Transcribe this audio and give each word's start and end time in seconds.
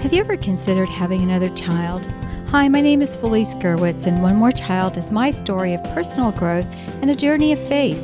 Have 0.00 0.14
you 0.14 0.20
ever 0.20 0.38
considered 0.38 0.88
having 0.88 1.20
another 1.20 1.50
child? 1.50 2.06
Hi, 2.48 2.68
my 2.68 2.80
name 2.80 3.02
is 3.02 3.18
Felice 3.18 3.54
Gerwitz, 3.56 4.06
and 4.06 4.22
One 4.22 4.36
More 4.36 4.50
Child 4.50 4.96
is 4.96 5.10
my 5.10 5.30
story 5.30 5.74
of 5.74 5.84
personal 5.94 6.32
growth 6.32 6.66
and 7.02 7.10
a 7.10 7.14
journey 7.14 7.52
of 7.52 7.58
faith. 7.68 7.98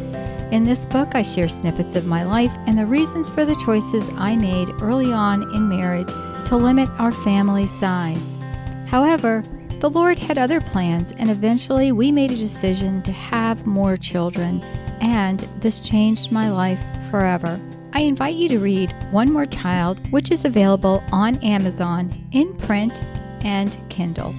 In 0.53 0.65
this 0.65 0.85
book, 0.85 1.15
I 1.15 1.23
share 1.23 1.49
snippets 1.49 1.97
of 1.97 2.05
my 2.05 2.23
life 2.23 2.53
and 2.67 2.79
the 2.79 2.85
reasons 2.85 3.31
for 3.31 3.47
the 3.47 3.57
choices 3.65 4.11
I 4.17 4.37
made 4.37 4.69
early 4.83 5.11
on 5.11 5.43
in 5.55 5.71
marriage 5.71 6.11
to 6.49 6.57
limit 6.57 6.91
our 6.99 7.13
family 7.13 7.67
size. 7.67 8.23
However, 8.87 9.43
the 9.81 9.89
Lord 9.89 10.19
had 10.19 10.37
other 10.37 10.61
plans, 10.61 11.13
and 11.13 11.31
eventually 11.31 11.93
we 11.93 12.13
made 12.13 12.31
a 12.31 12.37
decision 12.37 13.01
to 13.05 13.13
have 13.13 13.67
more 13.67 13.97
children, 13.97 14.63
and 15.01 15.41
this 15.61 15.81
changed 15.81 16.31
my 16.31 16.51
life 16.51 16.81
forever. 17.11 17.59
I 17.93 18.01
invite 18.01 18.35
you 18.35 18.49
to 18.51 18.59
read 18.59 18.95
One 19.11 19.33
More 19.33 19.47
Child, 19.47 20.11
which 20.13 20.31
is 20.31 20.45
available 20.45 21.03
on 21.13 21.37
Amazon 21.37 22.11
in 22.33 22.55
print 22.59 23.03
and 23.43 23.79
Kindle. 23.89 24.35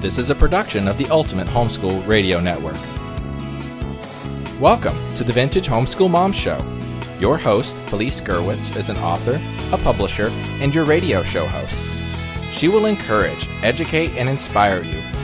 This 0.00 0.18
is 0.18 0.30
a 0.30 0.34
production 0.34 0.88
of 0.88 0.96
the 0.96 1.08
Ultimate 1.10 1.46
Homeschool 1.48 2.06
Radio 2.06 2.40
Network. 2.40 2.76
Welcome 4.60 4.96
to 5.16 5.24
the 5.24 5.32
Vintage 5.32 5.68
Homeschool 5.68 6.10
Mom 6.10 6.32
Show. 6.32 6.58
Your 7.20 7.36
host, 7.36 7.74
Felice 7.86 8.20
Gerwitz, 8.20 8.76
is 8.76 8.88
an 8.88 8.96
author, 8.98 9.40
a 9.72 9.78
publisher, 9.78 10.30
and 10.60 10.74
your 10.74 10.84
radio 10.84 11.22
show 11.22 11.46
host. 11.46 11.76
She 12.56 12.68
will 12.68 12.86
encourage, 12.86 13.48
educate, 13.62 14.16
and 14.16 14.28
inspire 14.28 14.82
you 14.82 14.97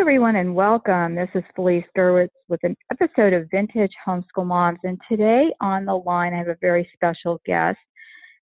Everyone, 0.00 0.36
and 0.36 0.54
welcome. 0.54 1.14
This 1.14 1.28
is 1.34 1.44
Felice 1.54 1.84
Gerwitz 1.94 2.30
with 2.48 2.60
an 2.62 2.74
episode 2.90 3.34
of 3.34 3.50
Vintage 3.50 3.90
Homeschool 4.08 4.46
Moms. 4.46 4.78
And 4.82 4.98
today 5.06 5.52
on 5.60 5.84
the 5.84 5.94
line, 5.94 6.32
I 6.32 6.38
have 6.38 6.48
a 6.48 6.56
very 6.62 6.88
special 6.94 7.38
guest. 7.44 7.76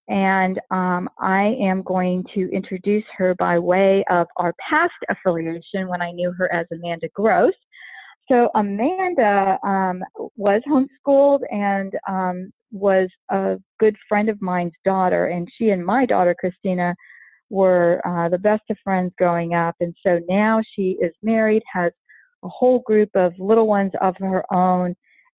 And 0.06 0.61
um, 0.70 1.09
I 1.19 1.56
am 1.61 1.83
going 1.83 2.25
to 2.33 2.48
introduce 2.53 3.03
her 3.17 3.34
by 3.34 3.59
way 3.59 4.05
of 4.09 4.29
our 4.36 4.55
past 4.70 4.92
affiliation 5.11 5.89
when 5.89 6.01
I 6.01 6.12
knew 6.12 6.31
her 6.39 6.51
as 6.53 6.64
Amanda 6.73 7.09
Gross. 7.12 7.55
So, 8.31 8.51
Amanda 8.55 9.59
um, 9.64 10.05
was 10.36 10.62
homeschooled 10.69 11.41
and 11.51 11.92
um, 12.09 12.53
was 12.70 13.09
a 13.33 13.56
good 13.81 13.97
friend 14.09 14.29
of 14.29 14.41
mine's 14.41 14.75
daughter. 14.84 15.27
And 15.27 15.48
she 15.59 15.70
and 15.70 15.84
my 15.84 16.06
daughter, 16.06 16.36
Christina, 16.39 16.95
were 17.51 18.01
uh, 18.07 18.29
the 18.29 18.39
best 18.39 18.63
of 18.71 18.77
friends 18.85 19.13
growing 19.19 19.55
up. 19.55 19.75
And 19.81 19.95
so 20.07 20.21
now 20.29 20.61
she 20.75 20.97
is 21.01 21.13
married, 21.23 21.63
has 21.73 21.93
a 22.45 22.49
whole 22.49 22.81
group 22.81 23.11
of 23.15 23.33
little 23.39 23.67
ones 23.67 23.93
of 24.01 24.15
her 24.19 24.45
own, 24.53 24.95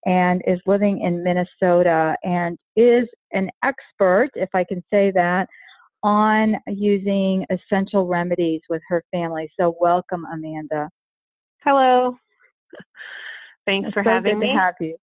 and 0.06 0.42
is 0.46 0.60
living 0.66 1.00
in 1.02 1.22
Minnesota 1.22 2.16
and 2.22 2.58
is 2.76 3.06
an 3.32 3.50
expert, 3.62 4.30
if 4.34 4.48
I 4.54 4.64
can 4.64 4.82
say 4.90 5.10
that, 5.14 5.46
on 6.02 6.56
using 6.66 7.44
essential 7.50 8.06
remedies 8.06 8.62
with 8.70 8.80
her 8.88 9.04
family. 9.10 9.50
So 9.58 9.76
welcome, 9.80 10.24
Amanda. 10.32 10.88
Hello. 11.62 12.16
Thanks 13.66 13.88
it's 13.88 13.94
for 13.94 14.02
so 14.02 14.10
having 14.10 14.38
me. 14.38 14.52
To 14.52 14.58
have 14.58 14.74
you. 14.80 14.96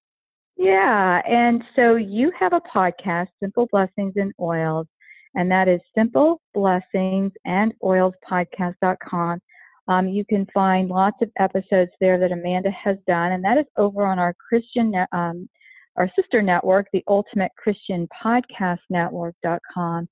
Yeah, 0.57 1.21
and 1.27 1.61
so 1.75 1.95
you 1.95 2.31
have 2.39 2.53
a 2.53 2.61
podcast, 2.61 3.27
Simple 3.41 3.67
Blessings 3.71 4.13
and 4.15 4.31
Oils, 4.39 4.87
and 5.35 5.51
that 5.51 5.67
is 5.67 5.81
Simple 5.95 6.41
Blessings 6.53 7.31
and 7.45 7.73
Oils 7.83 8.13
Podcast.com. 8.29 9.41
Um, 9.87 10.07
you 10.07 10.25
can 10.25 10.47
find 10.53 10.89
lots 10.89 11.17
of 11.21 11.29
episodes 11.37 11.91
there 11.99 12.17
that 12.19 12.31
Amanda 12.31 12.71
has 12.71 12.97
done, 13.07 13.33
and 13.33 13.43
that 13.43 13.57
is 13.57 13.65
over 13.77 14.05
on 14.05 14.17
our 14.17 14.33
Christian, 14.33 14.93
um, 15.11 15.47
our 15.95 16.09
sister 16.19 16.41
network, 16.41 16.87
the 16.91 17.03
Ultimate 17.07 17.51
Christian 17.57 18.07
Podcast 18.23 18.79
Network.com. 18.89 20.07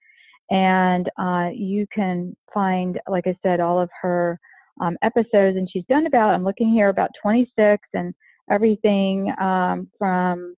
And 0.51 1.09
uh, 1.17 1.49
you 1.53 1.87
can 1.93 2.35
find, 2.53 2.99
like 3.07 3.25
I 3.25 3.35
said, 3.41 3.59
all 3.59 3.79
of 3.79 3.89
her 4.01 4.39
um, 4.81 4.97
episodes, 5.01 5.57
and 5.57 5.69
she's 5.71 5.85
done 5.89 6.05
about, 6.05 6.35
I'm 6.35 6.43
looking 6.43 6.71
here, 6.71 6.89
about 6.89 7.09
26, 7.21 7.81
and 7.93 8.13
everything 8.51 9.33
um, 9.39 9.87
from 9.97 10.55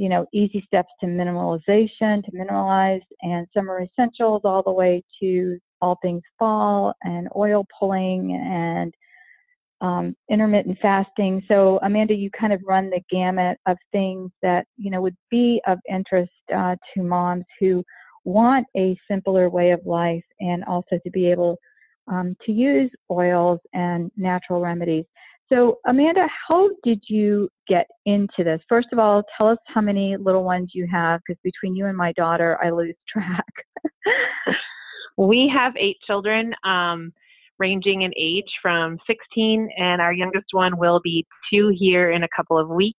you 0.00 0.08
know, 0.08 0.24
easy 0.32 0.64
steps 0.66 0.88
to 0.98 1.06
minimalization, 1.06 2.24
to 2.24 2.32
minimalize, 2.32 3.02
and 3.20 3.46
summer 3.54 3.82
essentials, 3.82 4.40
all 4.44 4.62
the 4.62 4.72
way 4.72 5.04
to 5.20 5.58
all 5.82 5.98
things 6.00 6.22
fall 6.38 6.94
and 7.02 7.28
oil 7.36 7.66
pulling 7.78 8.32
and 8.32 8.94
um, 9.82 10.16
intermittent 10.30 10.78
fasting. 10.80 11.42
So, 11.48 11.78
Amanda, 11.82 12.14
you 12.14 12.30
kind 12.30 12.54
of 12.54 12.62
run 12.66 12.88
the 12.88 13.02
gamut 13.10 13.58
of 13.66 13.76
things 13.92 14.30
that 14.40 14.64
you 14.78 14.90
know 14.90 15.02
would 15.02 15.16
be 15.30 15.60
of 15.66 15.78
interest 15.86 16.32
uh, 16.56 16.76
to 16.94 17.02
moms 17.02 17.44
who 17.60 17.84
want 18.24 18.66
a 18.78 18.98
simpler 19.06 19.50
way 19.50 19.70
of 19.72 19.80
life 19.84 20.24
and 20.40 20.64
also 20.64 20.98
to 21.04 21.10
be 21.10 21.30
able 21.30 21.58
um, 22.10 22.34
to 22.46 22.52
use 22.52 22.90
oils 23.10 23.60
and 23.74 24.10
natural 24.16 24.62
remedies. 24.62 25.04
So, 25.52 25.80
Amanda, 25.84 26.28
how 26.48 26.70
did 26.84 27.02
you 27.08 27.48
get 27.66 27.86
into 28.06 28.44
this? 28.44 28.60
First 28.68 28.88
of 28.92 29.00
all, 29.00 29.24
tell 29.36 29.48
us 29.48 29.58
how 29.66 29.80
many 29.80 30.16
little 30.16 30.44
ones 30.44 30.70
you 30.74 30.86
have, 30.90 31.20
because 31.26 31.40
between 31.42 31.74
you 31.74 31.86
and 31.86 31.96
my 31.96 32.12
daughter, 32.12 32.56
I 32.62 32.70
lose 32.70 32.94
track. 33.08 33.44
we 35.16 35.52
have 35.52 35.72
eight 35.76 35.96
children, 36.06 36.52
um, 36.62 37.12
ranging 37.58 38.02
in 38.02 38.12
age 38.16 38.48
from 38.62 38.96
16, 39.08 39.68
and 39.76 40.00
our 40.00 40.12
youngest 40.12 40.46
one 40.52 40.78
will 40.78 41.00
be 41.02 41.26
two 41.52 41.74
here 41.76 42.12
in 42.12 42.22
a 42.22 42.28
couple 42.34 42.56
of 42.56 42.68
weeks. 42.68 42.98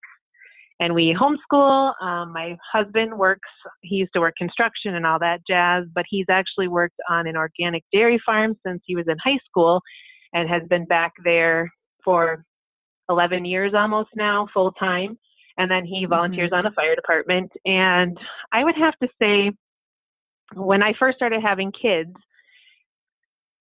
And 0.82 0.94
we 0.94 1.16
homeschool. 1.16 1.94
Um, 2.02 2.34
my 2.34 2.58
husband 2.70 3.18
works, 3.18 3.48
he 3.82 3.96
used 3.96 4.12
to 4.14 4.20
work 4.20 4.34
construction 4.38 4.96
and 4.96 5.06
all 5.06 5.20
that 5.20 5.40
jazz, 5.48 5.86
but 5.96 6.04
he's 6.10 6.26
actually 6.30 6.68
worked 6.68 6.98
on 7.08 7.28
an 7.28 7.38
organic 7.38 7.84
dairy 7.94 8.20
farm 8.26 8.58
since 8.66 8.82
he 8.86 8.96
was 8.96 9.06
in 9.08 9.16
high 9.24 9.40
school 9.48 9.80
and 10.34 10.50
has 10.50 10.64
been 10.70 10.86
back 10.86 11.14
there 11.24 11.72
for 12.04 12.46
11 13.10 13.46
years 13.46 13.74
almost 13.76 14.10
now, 14.16 14.48
full 14.54 14.72
time. 14.74 15.18
And 15.58 15.70
then 15.70 15.86
he 15.86 16.06
volunteers 16.06 16.52
mm-hmm. 16.52 16.60
on 16.60 16.64
the 16.64 16.72
fire 16.72 16.96
department. 16.96 17.52
And 17.66 18.18
I 18.52 18.64
would 18.64 18.76
have 18.78 18.98
to 19.02 19.08
say, 19.22 19.52
when 20.56 20.82
I 20.82 20.94
first 20.98 21.18
started 21.18 21.42
having 21.42 21.72
kids, 21.72 22.14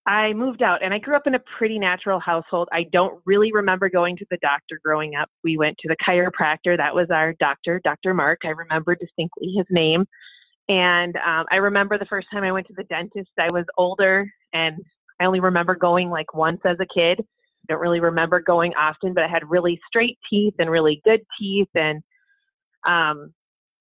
I 0.07 0.33
moved 0.33 0.63
out 0.63 0.83
and 0.83 0.95
I 0.95 0.99
grew 0.99 1.15
up 1.15 1.27
in 1.27 1.35
a 1.35 1.43
pretty 1.59 1.79
natural 1.79 2.19
household. 2.19 2.69
I 2.73 2.85
don't 2.93 3.21
really 3.27 3.53
remember 3.53 3.89
going 3.89 4.17
to 4.17 4.27
the 4.31 4.39
doctor 4.39 4.81
growing 4.83 5.15
up. 5.15 5.29
We 5.45 5.59
went 5.59 5.77
to 5.79 5.89
the 5.89 5.97
chiropractor. 5.97 6.77
That 6.77 6.95
was 6.95 7.09
our 7.11 7.35
doctor, 7.39 7.81
Dr. 7.85 8.15
Mark. 8.15 8.41
I 8.45 8.49
remember 8.49 8.95
distinctly 8.95 9.53
his 9.57 9.67
name. 9.71 10.07
And 10.69 11.17
um, 11.17 11.45
I 11.51 11.57
remember 11.57 11.99
the 11.99 12.07
first 12.07 12.29
time 12.33 12.45
I 12.45 12.53
went 12.53 12.67
to 12.69 12.75
the 12.77 12.85
dentist, 12.85 13.31
I 13.39 13.51
was 13.51 13.65
older 13.77 14.27
and 14.53 14.77
I 15.21 15.27
only 15.27 15.41
remember 15.41 15.75
going 15.75 16.09
like 16.11 16.33
once 16.33 16.61
as 16.65 16.79
a 16.81 16.87
kid 16.93 17.21
don't 17.71 17.81
really 17.81 18.01
remember 18.01 18.41
going 18.41 18.75
often, 18.75 19.15
but 19.15 19.25
I 19.25 19.29
had 19.29 19.49
really 19.49 19.81
straight 19.89 20.19
teeth 20.29 20.55
and 20.59 20.71
really 20.71 21.01
good 21.05 21.21
teeth. 21.39 21.69
And 21.75 22.03
um, 22.87 23.33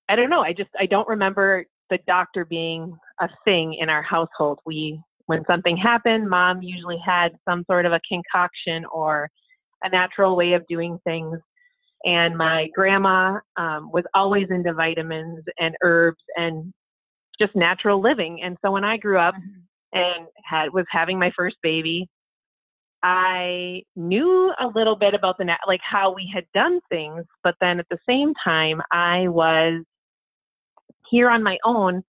I 0.08 0.16
don't 0.16 0.30
know. 0.30 0.42
I 0.42 0.54
just, 0.54 0.70
I 0.80 0.86
don't 0.86 1.08
remember 1.08 1.66
the 1.90 2.00
doctor 2.08 2.46
being 2.46 2.96
a 3.20 3.28
thing 3.44 3.76
in 3.80 3.90
our 3.90 4.04
household. 4.04 4.60
We, 4.66 5.02
when 5.26 5.44
something 5.46 5.76
happened, 5.76 6.30
mom 6.30 6.62
usually 6.62 7.02
had 7.06 7.34
some 7.48 7.64
sort 7.70 7.86
of 7.86 7.92
a 7.92 8.00
concoction 8.08 8.86
or 8.92 9.30
a 9.84 9.90
natural 9.90 10.36
way 10.36 10.54
of 10.54 10.66
doing 10.68 10.98
things. 11.04 11.38
And 12.06 12.38
my 12.38 12.70
grandma 12.74 13.40
um, 13.58 13.92
was 13.92 14.06
always 14.14 14.48
into 14.50 14.74
vitamins 14.74 15.44
and 15.60 15.76
herbs 15.84 16.24
and 16.38 16.74
just 17.42 17.56
natural 17.56 18.02
living. 18.02 18.42
And 18.44 18.58
so 18.64 18.72
when 18.72 18.84
I 18.84 18.98
grew 18.98 19.20
up 19.20 19.36
mm-hmm. 19.36 20.00
and 20.00 20.28
had 20.46 20.74
was 20.74 20.86
having 20.90 21.20
my 21.20 21.32
first 21.36 21.58
baby, 21.62 22.08
I 23.02 23.84
knew 23.96 24.54
a 24.60 24.68
little 24.68 24.96
bit 24.96 25.14
about 25.14 25.38
the 25.38 25.46
net, 25.46 25.60
like 25.68 25.80
how 25.84 26.14
we 26.14 26.30
had 26.34 26.46
done 26.54 26.80
things, 26.90 27.26
but 27.44 27.56
then 27.62 27.80
at 27.80 27.88
the 27.90 28.00
same 28.08 28.34
time, 28.44 28.82
I 28.92 29.28
was 29.28 29.84
here 31.10 31.30
on 31.30 31.42
my 31.42 31.58
own, 31.64 32.04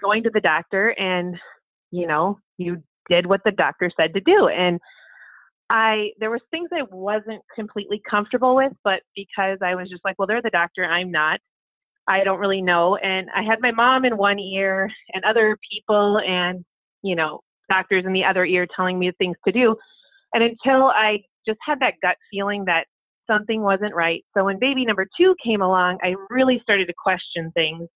going 0.00 0.22
to 0.22 0.30
the 0.30 0.40
doctor, 0.40 0.90
and 0.90 1.36
you 1.90 2.06
know, 2.06 2.38
you 2.58 2.82
did 3.08 3.26
what 3.26 3.40
the 3.44 3.50
doctor 3.50 3.90
said 3.96 4.14
to 4.14 4.20
do, 4.20 4.48
and 4.48 4.80
I 5.68 6.10
there 6.20 6.30
was 6.30 6.40
things 6.50 6.70
I 6.72 6.82
wasn't 6.92 7.42
completely 7.54 8.00
comfortable 8.08 8.54
with, 8.54 8.72
but 8.84 9.02
because 9.16 9.58
I 9.62 9.74
was 9.74 9.88
just 9.90 10.04
like, 10.04 10.16
well, 10.18 10.28
they're 10.28 10.42
the 10.42 10.50
doctor, 10.50 10.84
I'm 10.84 11.10
not. 11.10 11.40
I 12.08 12.22
don't 12.22 12.38
really 12.38 12.62
know, 12.62 12.96
and 12.96 13.28
I 13.34 13.42
had 13.42 13.60
my 13.60 13.72
mom 13.72 14.04
in 14.04 14.16
one 14.16 14.38
ear 14.38 14.88
and 15.12 15.24
other 15.24 15.58
people, 15.72 16.20
and 16.20 16.64
you 17.02 17.16
know, 17.16 17.40
doctors 17.68 18.04
in 18.06 18.12
the 18.12 18.24
other 18.24 18.44
ear 18.44 18.66
telling 18.76 18.98
me 18.98 19.10
things 19.18 19.36
to 19.44 19.52
do. 19.52 19.76
And 20.34 20.42
until 20.42 20.86
I 20.86 21.22
just 21.46 21.58
had 21.64 21.80
that 21.80 21.94
gut 22.02 22.16
feeling 22.30 22.64
that 22.66 22.86
something 23.26 23.62
wasn't 23.62 23.94
right. 23.94 24.24
So 24.36 24.44
when 24.44 24.58
baby 24.58 24.84
number 24.84 25.06
two 25.18 25.34
came 25.42 25.62
along, 25.62 25.98
I 26.02 26.14
really 26.30 26.60
started 26.62 26.86
to 26.86 26.94
question 26.96 27.50
things. 27.52 27.88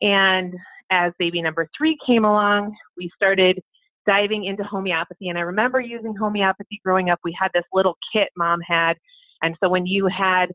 And 0.00 0.54
as 0.90 1.12
baby 1.18 1.42
number 1.42 1.68
three 1.76 1.96
came 2.06 2.24
along, 2.24 2.74
we 2.96 3.10
started 3.14 3.60
diving 4.06 4.44
into 4.44 4.64
homeopathy. 4.64 5.28
And 5.28 5.38
I 5.38 5.42
remember 5.42 5.80
using 5.80 6.14
homeopathy 6.16 6.80
growing 6.84 7.10
up. 7.10 7.18
We 7.24 7.36
had 7.38 7.50
this 7.54 7.64
little 7.72 7.96
kit 8.12 8.28
mom 8.36 8.60
had. 8.66 8.94
And 9.42 9.54
so 9.62 9.68
when 9.68 9.86
you 9.86 10.06
had, 10.06 10.46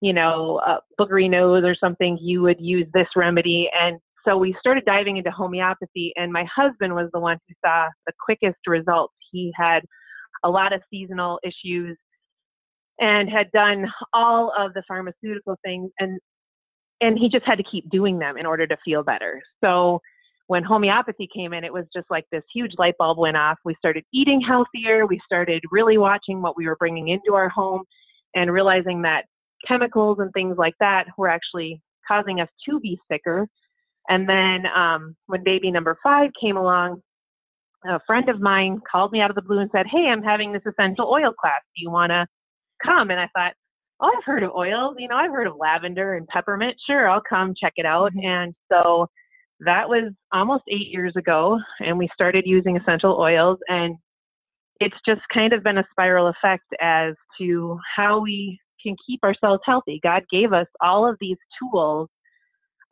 you 0.00 0.12
know, 0.12 0.60
a 0.66 0.80
boogery 1.00 1.28
nose 1.28 1.64
or 1.64 1.74
something, 1.74 2.18
you 2.20 2.42
would 2.42 2.60
use 2.60 2.86
this 2.92 3.08
remedy. 3.16 3.70
And 3.78 3.98
so 4.26 4.36
we 4.36 4.54
started 4.60 4.84
diving 4.84 5.16
into 5.16 5.30
homeopathy. 5.30 6.12
And 6.16 6.32
my 6.32 6.44
husband 6.54 6.94
was 6.94 7.08
the 7.12 7.20
one 7.20 7.38
who 7.48 7.54
saw 7.64 7.88
the 8.06 8.12
quickest 8.22 8.58
results. 8.66 9.14
He 9.32 9.52
had 9.56 9.82
a 10.44 10.50
lot 10.50 10.72
of 10.72 10.82
seasonal 10.90 11.38
issues 11.42 11.96
and 13.00 13.28
had 13.30 13.50
done 13.52 13.86
all 14.12 14.52
of 14.58 14.74
the 14.74 14.82
pharmaceutical 14.86 15.56
things 15.64 15.90
and 15.98 16.18
and 17.02 17.18
he 17.18 17.28
just 17.30 17.46
had 17.46 17.56
to 17.56 17.64
keep 17.64 17.88
doing 17.88 18.18
them 18.18 18.36
in 18.36 18.44
order 18.44 18.66
to 18.66 18.76
feel 18.84 19.02
better. 19.02 19.40
So 19.64 20.00
when 20.48 20.62
homeopathy 20.62 21.28
came 21.34 21.54
in, 21.54 21.64
it 21.64 21.72
was 21.72 21.86
just 21.94 22.06
like 22.10 22.26
this 22.30 22.42
huge 22.52 22.72
light 22.76 22.94
bulb 22.98 23.18
went 23.18 23.36
off. 23.36 23.56
We 23.64 23.74
started 23.76 24.04
eating 24.12 24.40
healthier. 24.40 25.06
We 25.06 25.20
started 25.24 25.62
really 25.70 25.96
watching 25.96 26.42
what 26.42 26.56
we 26.56 26.66
were 26.66 26.76
bringing 26.76 27.08
into 27.08 27.34
our 27.34 27.48
home 27.48 27.84
and 28.34 28.52
realizing 28.52 29.00
that 29.02 29.24
chemicals 29.66 30.18
and 30.20 30.32
things 30.32 30.56
like 30.58 30.74
that 30.80 31.06
were 31.16 31.28
actually 31.28 31.80
causing 32.06 32.40
us 32.40 32.48
to 32.68 32.80
be 32.80 32.98
sicker. 33.10 33.46
And 34.08 34.28
then 34.28 34.66
um, 34.74 35.16
when 35.26 35.44
baby 35.44 35.70
number 35.70 35.96
five 36.02 36.30
came 36.40 36.56
along, 36.56 37.00
a 37.84 38.00
friend 38.06 38.28
of 38.28 38.40
mine 38.40 38.80
called 38.90 39.12
me 39.12 39.20
out 39.20 39.30
of 39.30 39.36
the 39.36 39.42
blue 39.42 39.58
and 39.58 39.70
said, 39.72 39.86
Hey, 39.90 40.08
I'm 40.08 40.22
having 40.22 40.52
this 40.52 40.62
essential 40.66 41.06
oil 41.06 41.32
class. 41.32 41.60
Do 41.76 41.82
you 41.82 41.90
want 41.90 42.10
to 42.10 42.26
come? 42.84 43.10
And 43.10 43.20
I 43.20 43.28
thought, 43.34 43.52
Oh, 44.00 44.12
I've 44.16 44.24
heard 44.24 44.42
of 44.42 44.52
oils. 44.52 44.96
You 44.98 45.08
know, 45.08 45.16
I've 45.16 45.30
heard 45.30 45.46
of 45.46 45.56
lavender 45.58 46.14
and 46.14 46.26
peppermint. 46.28 46.76
Sure, 46.86 47.08
I'll 47.08 47.22
come 47.28 47.54
check 47.60 47.74
it 47.76 47.86
out. 47.86 48.12
And 48.14 48.54
so 48.72 49.06
that 49.60 49.88
was 49.88 50.12
almost 50.32 50.64
eight 50.68 50.88
years 50.88 51.14
ago, 51.16 51.58
and 51.80 51.98
we 51.98 52.08
started 52.14 52.44
using 52.46 52.78
essential 52.78 53.18
oils. 53.20 53.58
And 53.68 53.96
it's 54.80 54.96
just 55.06 55.20
kind 55.32 55.52
of 55.52 55.62
been 55.62 55.78
a 55.78 55.86
spiral 55.90 56.28
effect 56.28 56.64
as 56.80 57.14
to 57.38 57.78
how 57.94 58.20
we 58.20 58.58
can 58.82 58.96
keep 59.06 59.22
ourselves 59.22 59.60
healthy. 59.66 60.00
God 60.02 60.22
gave 60.30 60.54
us 60.54 60.66
all 60.80 61.06
of 61.06 61.16
these 61.20 61.36
tools 61.60 62.08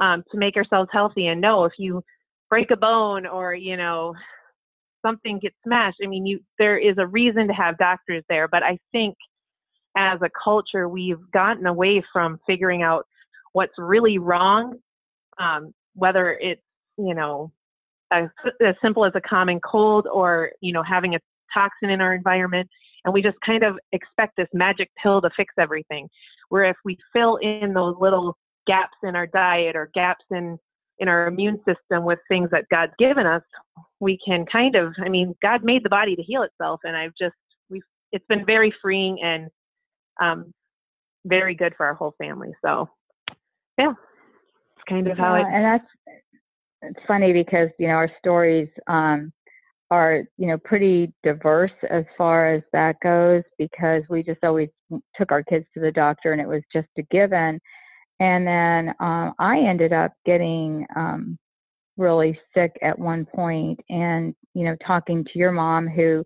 um, 0.01 0.23
to 0.31 0.39
make 0.39 0.57
ourselves 0.57 0.91
healthy. 0.93 1.29
And 1.29 1.41
know 1.41 1.65
if 1.65 1.73
you 1.79 2.03
break 2.51 2.71
a 2.71 2.77
bone 2.77 3.27
or, 3.27 3.55
you 3.55 3.79
know, 3.79 4.15
something 5.05 5.39
gets 5.39 5.57
smashed, 5.65 5.99
I 6.03 6.07
mean, 6.07 6.27
you 6.27 6.41
there 6.59 6.79
is 6.79 6.97
a 6.99 7.07
reason 7.07 7.49
to 7.49 7.55
have 7.55 7.79
doctors 7.79 8.25
there. 8.29 8.49
But 8.49 8.63
I 8.63 8.79
think 8.93 9.15
as 9.97 10.21
a 10.23 10.31
culture, 10.43 10.89
we've 10.89 11.19
gotten 11.33 11.67
away 11.67 12.03
from 12.13 12.39
figuring 12.47 12.83
out 12.83 13.07
what's 13.53 13.73
really 13.79 14.19
wrong, 14.19 14.77
um, 15.39 15.73
whether 15.95 16.33
it's, 16.41 16.63
you 16.97 17.15
know, 17.15 17.51
as, 18.13 18.29
as 18.65 18.75
simple 18.83 19.05
as 19.05 19.13
a 19.15 19.21
common 19.21 19.61
cold 19.61 20.07
or, 20.07 20.53
you 20.61 20.73
know, 20.73 20.83
having 20.83 21.15
a 21.15 21.19
toxin 21.53 21.91
in 21.91 22.01
our 22.01 22.15
environment. 22.15 22.69
And 23.05 23.15
we 23.15 23.23
just 23.23 23.41
kind 23.45 23.63
of 23.63 23.79
expect 23.93 24.37
this 24.37 24.49
magic 24.53 24.91
pill 25.03 25.21
to 25.21 25.31
fix 25.37 25.55
everything. 25.59 26.09
Where 26.49 26.65
if 26.65 26.77
we 26.85 26.97
fill 27.13 27.37
in 27.37 27.73
those 27.75 27.97
little 28.01 28.37
gaps 28.67 28.97
in 29.03 29.17
our 29.17 29.27
diet 29.27 29.77
or 29.77 29.91
gaps 29.95 30.25
in 30.31 30.59
in 31.01 31.09
our 31.09 31.27
immune 31.29 31.59
system 31.59 32.05
with 32.05 32.19
things 32.29 32.51
that 32.51 32.65
God's 32.71 32.93
given 32.99 33.27
us, 33.27 33.43
we 34.01 34.19
can 34.25 34.47
kind 34.47 34.77
of 34.77 34.95
I 35.05 35.09
mean, 35.09 35.35
God 35.43 35.65
made 35.65 35.85
the 35.85 35.91
body 35.91 36.17
to 36.17 36.23
heal 36.23 36.43
itself 36.43 36.81
and 36.85 36.97
I've 36.97 37.15
just 37.19 37.35
we've 37.71 37.83
it's 38.13 38.27
been 38.29 38.45
very 38.47 38.73
freeing 38.83 39.19
and 39.23 39.49
um, 40.21 40.53
very 41.25 41.55
good 41.55 41.75
for 41.77 41.87
our 41.87 41.95
whole 41.95 42.15
family. 42.19 42.53
So, 42.65 42.89
yeah, 43.79 43.93
it's 43.93 44.85
kind 44.89 45.07
of 45.09 45.19
how 45.19 45.37
yeah, 45.37 45.43
it. 45.43 45.47
And 45.53 45.65
that's 45.65 46.19
it's 46.83 47.07
funny 47.07 47.33
because 47.33 47.69
you 47.79 47.89
know 47.89 47.95
our 47.95 48.11
stories 48.19 48.69
um, 48.87 49.33
are 49.91 50.25
you 50.37 50.47
know 50.47 50.59
pretty 50.59 51.13
diverse 51.23 51.73
as 51.91 52.05
far 52.17 52.55
as 52.55 52.63
that 52.73 52.97
goes 53.03 53.43
because 53.59 54.03
we 54.09 54.23
just 54.23 54.43
always 54.45 54.69
took 55.17 55.33
our 55.33 55.43
kids 55.43 55.67
to 55.75 55.81
the 55.81 55.93
doctor 55.93 56.33
and 56.33 56.41
it 56.41 56.49
was 56.49 56.63
just 56.73 56.89
a 56.99 57.03
given. 57.11 57.61
And 58.21 58.47
then 58.47 58.95
um, 58.99 59.35
I 59.39 59.61
ended 59.61 59.93
up 59.93 60.13
getting 60.27 60.85
um, 60.97 61.39
really 61.99 62.39
sick 62.55 62.73
at 62.83 62.99
one 62.99 63.27
point, 63.27 63.79
and 63.91 64.35
you 64.55 64.65
know 64.65 64.77
talking 64.87 65.25
to 65.25 65.39
your 65.39 65.53
mom 65.53 65.87
who. 65.87 66.25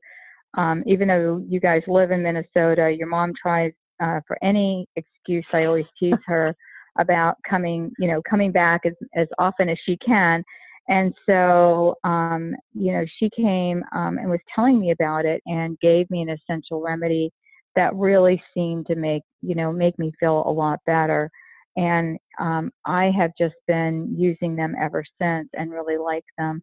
Um, 0.55 0.85
even 0.87 1.09
though 1.09 1.43
you 1.49 1.61
guys 1.61 1.81
live 1.87 2.11
in 2.11 2.23
Minnesota, 2.23 2.95
your 2.95 3.07
mom 3.07 3.33
tries 3.41 3.73
uh, 4.03 4.21
for 4.27 4.37
any 4.43 4.87
excuse. 4.97 5.47
I 5.53 5.65
always 5.65 5.87
tease 5.99 6.13
her 6.27 6.55
about 6.99 7.37
coming, 7.49 7.91
you 7.99 8.09
know, 8.09 8.21
coming 8.29 8.53
back 8.53 8.83
as, 8.85 8.93
as 9.17 9.29
often 9.39 9.69
as 9.69 9.79
she 9.85 9.97
can. 10.05 10.45
And 10.89 11.15
so, 11.27 11.95
um, 12.05 12.55
you 12.75 12.93
know, 12.93 13.05
she 13.19 13.31
came 13.31 13.83
um, 13.95 14.19
and 14.19 14.29
was 14.29 14.41
telling 14.55 14.81
me 14.81 14.91
about 14.91 15.25
it 15.25 15.41
and 15.47 15.79
gave 15.81 16.11
me 16.11 16.23
an 16.23 16.29
essential 16.29 16.83
remedy 16.83 17.33
that 17.77 17.95
really 17.95 18.43
seemed 18.53 18.87
to 18.89 18.97
make, 18.97 19.23
you 19.41 19.55
know, 19.55 19.73
make 19.73 19.99
me 19.99 20.13
feel 20.19 20.43
a 20.47 20.51
lot 20.51 20.81
better. 20.85 21.31
And 21.77 22.19
um, 22.39 22.73
I 22.85 23.11
have 23.17 23.31
just 23.39 23.55
been 23.67 24.15
using 24.17 24.57
them 24.57 24.75
ever 24.81 25.05
since 25.21 25.49
and 25.55 25.71
really 25.71 25.97
like 25.97 26.25
them. 26.39 26.63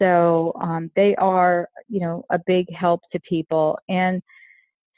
So 0.00 0.52
um, 0.60 0.90
they 0.96 1.14
are, 1.16 1.68
you 1.88 2.00
know, 2.00 2.24
a 2.30 2.38
big 2.46 2.66
help 2.72 3.00
to 3.12 3.20
people. 3.20 3.78
And 3.88 4.22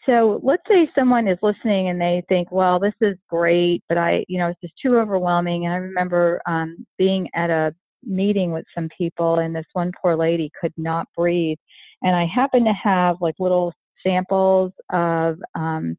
so 0.06 0.41
let's 0.43 0.62
say 0.69 0.88
someone 0.94 1.26
is 1.26 1.38
listening 1.43 1.88
and 1.88 2.00
they 2.00 2.23
think, 2.29 2.50
well, 2.53 2.79
this 2.79 2.94
is 3.00 3.17
great, 3.29 3.82
but 3.88 3.99
I, 3.99 4.25
you 4.29 4.38
know, 4.38 4.49
it's 4.49 4.61
just 4.61 4.75
too 4.81 4.97
overwhelming. 4.99 5.67
And 5.67 5.75
I 5.75 5.79
remember 5.79 6.41
um, 6.47 6.87
being 6.97 7.29
at 7.35 7.50
a 7.50 7.75
meeting 8.05 8.53
with 8.53 8.64
some 8.75 8.88
people, 8.97 9.41
and 9.41 9.55
this 9.55 9.67
one 9.73 9.91
poor 10.00 10.17
lady 10.17 10.50
could 10.61 10.73
not 10.76 11.08
breathe. 11.17 11.58
And 12.03 12.14
I 12.14 12.26
happened 12.26 12.67
to 12.67 12.73
have 12.73 13.17
like 13.20 13.35
little 13.41 13.73
samples 14.06 14.73
of 14.93 15.38
um, 15.55 15.97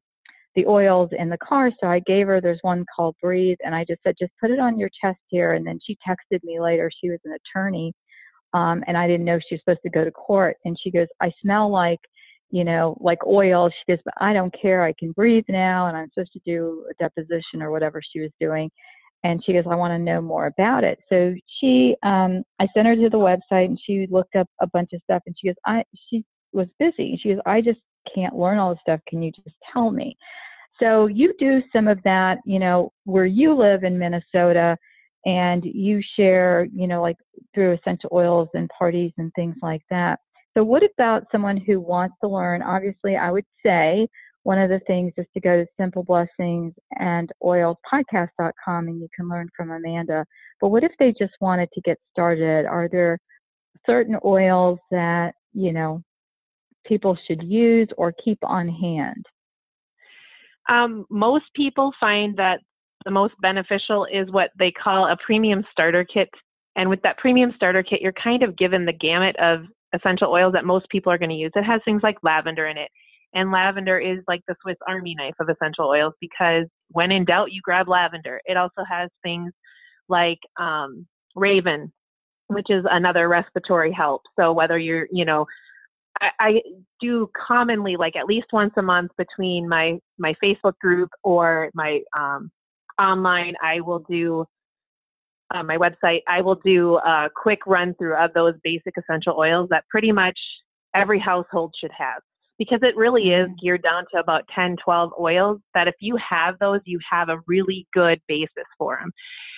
the 0.57 0.65
oils 0.65 1.09
in 1.17 1.29
the 1.29 1.37
car. 1.37 1.71
So 1.79 1.87
I 1.87 1.99
gave 1.99 2.27
her, 2.27 2.41
there's 2.41 2.59
one 2.63 2.85
called 2.93 3.15
Breathe, 3.21 3.57
and 3.63 3.73
I 3.73 3.85
just 3.85 4.03
said, 4.03 4.15
just 4.19 4.33
put 4.41 4.51
it 4.51 4.59
on 4.59 4.77
your 4.77 4.89
chest 5.01 5.19
here. 5.27 5.53
And 5.53 5.65
then 5.65 5.79
she 5.85 5.97
texted 6.05 6.43
me 6.43 6.59
later, 6.59 6.91
she 6.99 7.09
was 7.09 7.19
an 7.23 7.33
attorney, 7.33 7.93
um, 8.53 8.83
and 8.87 8.97
I 8.97 9.07
didn't 9.07 9.25
know 9.25 9.39
she 9.39 9.55
was 9.55 9.61
supposed 9.61 9.83
to 9.83 9.89
go 9.89 10.03
to 10.03 10.11
court. 10.11 10.57
And 10.65 10.77
she 10.81 10.91
goes, 10.91 11.07
I 11.21 11.31
smell 11.41 11.71
like 11.71 11.99
you 12.49 12.63
know, 12.63 12.97
like 12.99 13.19
oil. 13.25 13.69
She 13.69 13.91
goes, 13.91 14.01
but 14.05 14.13
I 14.19 14.33
don't 14.33 14.53
care. 14.59 14.83
I 14.83 14.93
can 14.97 15.11
breathe 15.11 15.45
now, 15.49 15.87
and 15.87 15.97
I'm 15.97 16.09
supposed 16.13 16.33
to 16.33 16.39
do 16.45 16.85
a 16.89 16.93
deposition 17.03 17.61
or 17.61 17.71
whatever 17.71 18.01
she 18.01 18.21
was 18.21 18.31
doing. 18.39 18.69
And 19.23 19.43
she 19.43 19.53
goes, 19.53 19.65
I 19.69 19.75
want 19.75 19.91
to 19.91 19.99
know 19.99 20.21
more 20.21 20.45
about 20.45 20.83
it. 20.83 20.99
So 21.09 21.33
she, 21.59 21.95
um, 22.03 22.43
I 22.59 22.67
sent 22.73 22.87
her 22.87 22.95
to 22.95 23.09
the 23.09 23.17
website, 23.17 23.65
and 23.65 23.79
she 23.83 24.07
looked 24.09 24.35
up 24.35 24.47
a 24.61 24.67
bunch 24.67 24.91
of 24.93 25.01
stuff. 25.03 25.23
And 25.25 25.35
she 25.39 25.47
goes, 25.47 25.55
I, 25.65 25.83
she 26.09 26.23
was 26.53 26.67
busy. 26.79 27.19
She 27.21 27.29
goes, 27.29 27.41
I 27.45 27.61
just 27.61 27.79
can't 28.13 28.35
learn 28.35 28.57
all 28.57 28.69
this 28.69 28.81
stuff. 28.81 29.01
Can 29.07 29.21
you 29.21 29.31
just 29.31 29.55
tell 29.73 29.91
me? 29.91 30.15
So 30.79 31.07
you 31.07 31.33
do 31.39 31.61
some 31.73 31.87
of 31.87 31.99
that, 32.03 32.37
you 32.45 32.59
know, 32.59 32.91
where 33.05 33.25
you 33.25 33.55
live 33.55 33.83
in 33.83 33.97
Minnesota, 33.97 34.77
and 35.25 35.65
you 35.65 36.01
share, 36.15 36.67
you 36.73 36.87
know, 36.87 37.01
like 37.01 37.17
through 37.53 37.73
essential 37.73 38.09
oils 38.13 38.47
and 38.53 38.69
parties 38.69 39.11
and 39.17 39.31
things 39.35 39.55
like 39.61 39.81
that. 39.89 40.19
So, 40.55 40.63
what 40.63 40.83
about 40.83 41.25
someone 41.31 41.57
who 41.57 41.79
wants 41.79 42.15
to 42.21 42.29
learn? 42.29 42.61
Obviously, 42.61 43.17
I 43.17 43.31
would 43.31 43.45
say 43.63 44.07
one 44.43 44.57
of 44.57 44.69
the 44.69 44.79
things 44.87 45.11
is 45.17 45.25
to 45.33 45.41
go 45.41 45.57
to 45.57 45.67
Simple 45.77 46.03
Blessings 46.03 46.73
and 46.97 47.29
oilspodcast.com 47.43 48.87
and 48.87 49.01
you 49.01 49.09
can 49.13 49.27
learn 49.27 49.49
from 49.55 49.71
Amanda. 49.71 50.25
But 50.61 50.69
what 50.69 50.85
if 50.85 50.93
they 50.97 51.13
just 51.19 51.33
wanted 51.41 51.69
to 51.73 51.81
get 51.81 51.97
started? 52.11 52.65
Are 52.65 52.87
there 52.89 53.19
certain 53.85 54.17
oils 54.23 54.79
that, 54.91 55.33
you 55.53 55.73
know, 55.73 56.01
people 56.85 57.17
should 57.27 57.43
use 57.43 57.89
or 57.97 58.13
keep 58.23 58.39
on 58.43 58.69
hand? 58.69 59.25
Um, 60.69 61.05
most 61.09 61.45
people 61.55 61.91
find 61.99 62.35
that 62.37 62.59
the 63.05 63.11
most 63.11 63.33
beneficial 63.41 64.05
is 64.11 64.29
what 64.31 64.51
they 64.59 64.71
call 64.71 65.05
a 65.05 65.17
premium 65.25 65.63
starter 65.71 66.05
kit. 66.05 66.29
And 66.75 66.89
with 66.89 67.01
that 67.03 67.17
premium 67.17 67.53
starter 67.55 67.83
kit, 67.83 68.01
you're 68.01 68.13
kind 68.13 68.43
of 68.43 68.57
given 68.57 68.85
the 68.85 68.93
gamut 68.93 69.35
of 69.39 69.61
essential 69.93 70.29
oils 70.29 70.53
that 70.53 70.65
most 70.65 70.87
people 70.89 71.11
are 71.11 71.17
going 71.17 71.29
to 71.29 71.35
use. 71.35 71.51
It 71.55 71.63
has 71.63 71.81
things 71.85 72.01
like 72.03 72.17
lavender 72.21 72.67
in 72.67 72.77
it. 72.77 72.89
And 73.33 73.51
lavender 73.51 73.99
is 73.99 74.19
like 74.27 74.41
the 74.47 74.55
Swiss 74.61 74.77
Army 74.87 75.15
knife 75.17 75.35
of 75.39 75.49
essential 75.49 75.85
oils 75.85 76.13
because 76.19 76.65
when 76.89 77.11
in 77.11 77.25
doubt, 77.25 77.51
you 77.51 77.61
grab 77.63 77.87
lavender. 77.87 78.41
It 78.45 78.57
also 78.57 78.83
has 78.89 79.09
things 79.21 79.51
like 80.09 80.39
um, 80.59 81.05
raven, 81.35 81.91
which 82.47 82.67
is 82.69 82.85
another 82.89 83.27
respiratory 83.27 83.91
help. 83.91 84.21
So 84.39 84.53
whether 84.53 84.77
you're, 84.77 85.07
you 85.11 85.25
know, 85.25 85.45
I, 86.21 86.29
I 86.39 86.61
do 87.01 87.29
commonly 87.47 87.95
like 87.95 88.15
at 88.15 88.25
least 88.25 88.47
once 88.51 88.73
a 88.77 88.81
month 88.81 89.11
between 89.17 89.67
my 89.67 89.99
my 90.17 90.33
Facebook 90.43 90.77
group 90.79 91.09
or 91.23 91.69
my 91.73 92.01
um, 92.17 92.51
online, 92.99 93.53
I 93.61 93.81
will 93.81 94.03
do 94.09 94.45
uh, 95.53 95.63
my 95.63 95.77
website, 95.77 96.21
I 96.27 96.41
will 96.41 96.55
do 96.55 96.97
a 96.97 97.29
quick 97.33 97.59
run 97.65 97.95
through 97.95 98.15
of 98.15 98.33
those 98.33 98.55
basic 98.63 98.95
essential 98.97 99.35
oils 99.37 99.69
that 99.69 99.85
pretty 99.89 100.11
much 100.11 100.37
every 100.93 101.19
household 101.19 101.73
should 101.79 101.91
have 101.97 102.21
because 102.59 102.79
it 102.81 102.95
really 102.97 103.29
is 103.29 103.47
mm-hmm. 103.47 103.53
geared 103.61 103.83
down 103.83 104.03
to 104.13 104.19
about 104.19 104.43
10, 104.53 104.77
12 104.83 105.11
oils 105.19 105.59
that 105.73 105.87
if 105.87 105.95
you 105.99 106.17
have 106.17 106.55
those, 106.59 106.81
you 106.85 106.99
have 107.09 107.29
a 107.29 107.39
really 107.47 107.87
good 107.93 108.19
basis 108.27 108.65
for 108.77 108.97
them. 109.01 109.11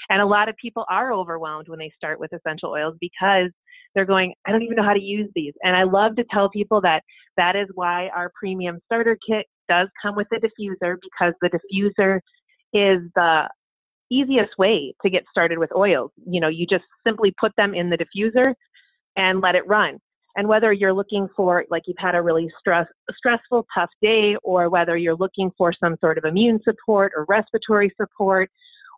And 0.09 0.21
a 0.21 0.25
lot 0.25 0.49
of 0.49 0.55
people 0.57 0.85
are 0.89 1.13
overwhelmed 1.13 1.69
when 1.69 1.79
they 1.79 1.91
start 1.95 2.19
with 2.19 2.33
essential 2.33 2.71
oils 2.71 2.95
because 2.99 3.51
they're 3.93 4.05
going, 4.05 4.33
I 4.45 4.51
don't 4.51 4.63
even 4.63 4.75
know 4.75 4.83
how 4.83 4.93
to 4.93 5.01
use 5.01 5.29
these. 5.35 5.53
And 5.63 5.75
I 5.75 5.83
love 5.83 6.15
to 6.15 6.25
tell 6.31 6.49
people 6.49 6.81
that 6.81 7.03
that 7.37 7.55
is 7.55 7.67
why 7.73 8.09
our 8.09 8.31
premium 8.39 8.79
starter 8.85 9.17
kit 9.27 9.45
does 9.67 9.87
come 10.01 10.15
with 10.15 10.27
a 10.33 10.37
diffuser 10.37 10.97
because 11.01 11.33
the 11.41 11.49
diffuser 11.49 12.19
is 12.73 13.01
the 13.15 13.49
easiest 14.11 14.57
way 14.57 14.93
to 15.03 15.09
get 15.09 15.23
started 15.29 15.59
with 15.59 15.71
oils. 15.75 16.11
You 16.25 16.41
know, 16.41 16.47
you 16.47 16.65
just 16.65 16.85
simply 17.05 17.33
put 17.39 17.51
them 17.55 17.73
in 17.73 17.89
the 17.89 17.97
diffuser 17.97 18.53
and 19.15 19.41
let 19.41 19.55
it 19.55 19.67
run. 19.67 19.99
And 20.35 20.47
whether 20.47 20.71
you're 20.71 20.93
looking 20.93 21.27
for, 21.35 21.65
like 21.69 21.83
you've 21.85 21.97
had 21.97 22.15
a 22.15 22.21
really 22.21 22.49
stress, 22.59 22.87
stressful, 23.15 23.67
tough 23.73 23.89
day, 24.01 24.35
or 24.43 24.69
whether 24.69 24.95
you're 24.95 25.15
looking 25.15 25.51
for 25.57 25.73
some 25.73 25.97
sort 25.99 26.17
of 26.17 26.25
immune 26.25 26.59
support 26.63 27.11
or 27.15 27.25
respiratory 27.27 27.91
support, 27.99 28.49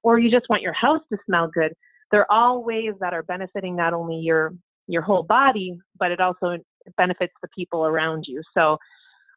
or 0.04 0.20
you 0.20 0.32
just 0.32 0.50
want 0.50 0.62
your 0.62 0.74
house 0.74 1.02
to 1.12 1.18
smell 1.26 1.50
good, 1.54 1.74
they're 2.12 2.32
all 2.32 2.64
ways 2.64 2.94
that 3.00 3.14
are 3.14 3.24
benefiting 3.24 3.76
not 3.76 3.94
only 3.94 4.18
your 4.18 4.54
your 4.88 5.02
whole 5.02 5.24
body, 5.24 5.78
but 6.00 6.12
it 6.12 6.20
also 6.20 6.58
benefits 6.98 7.34
the 7.42 7.48
people 7.56 7.86
around 7.86 8.26
you. 8.28 8.42
So, 8.56 8.78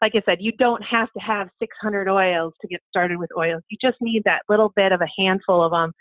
like 0.02 0.12
I 0.14 0.22
said, 0.26 0.38
you 0.40 0.52
don't 0.52 0.82
have 0.82 1.12
to 1.12 1.20
have 1.20 1.48
600 1.60 2.08
oils 2.08 2.52
to 2.60 2.68
get 2.68 2.80
started 2.88 3.18
with 3.18 3.30
oils. 3.38 3.62
You 3.68 3.78
just 3.80 3.96
need 4.00 4.22
that 4.24 4.42
little 4.48 4.72
bit 4.74 4.92
of 4.92 5.00
a 5.00 5.08
handful 5.16 5.62
of 5.62 5.70
them 5.70 5.92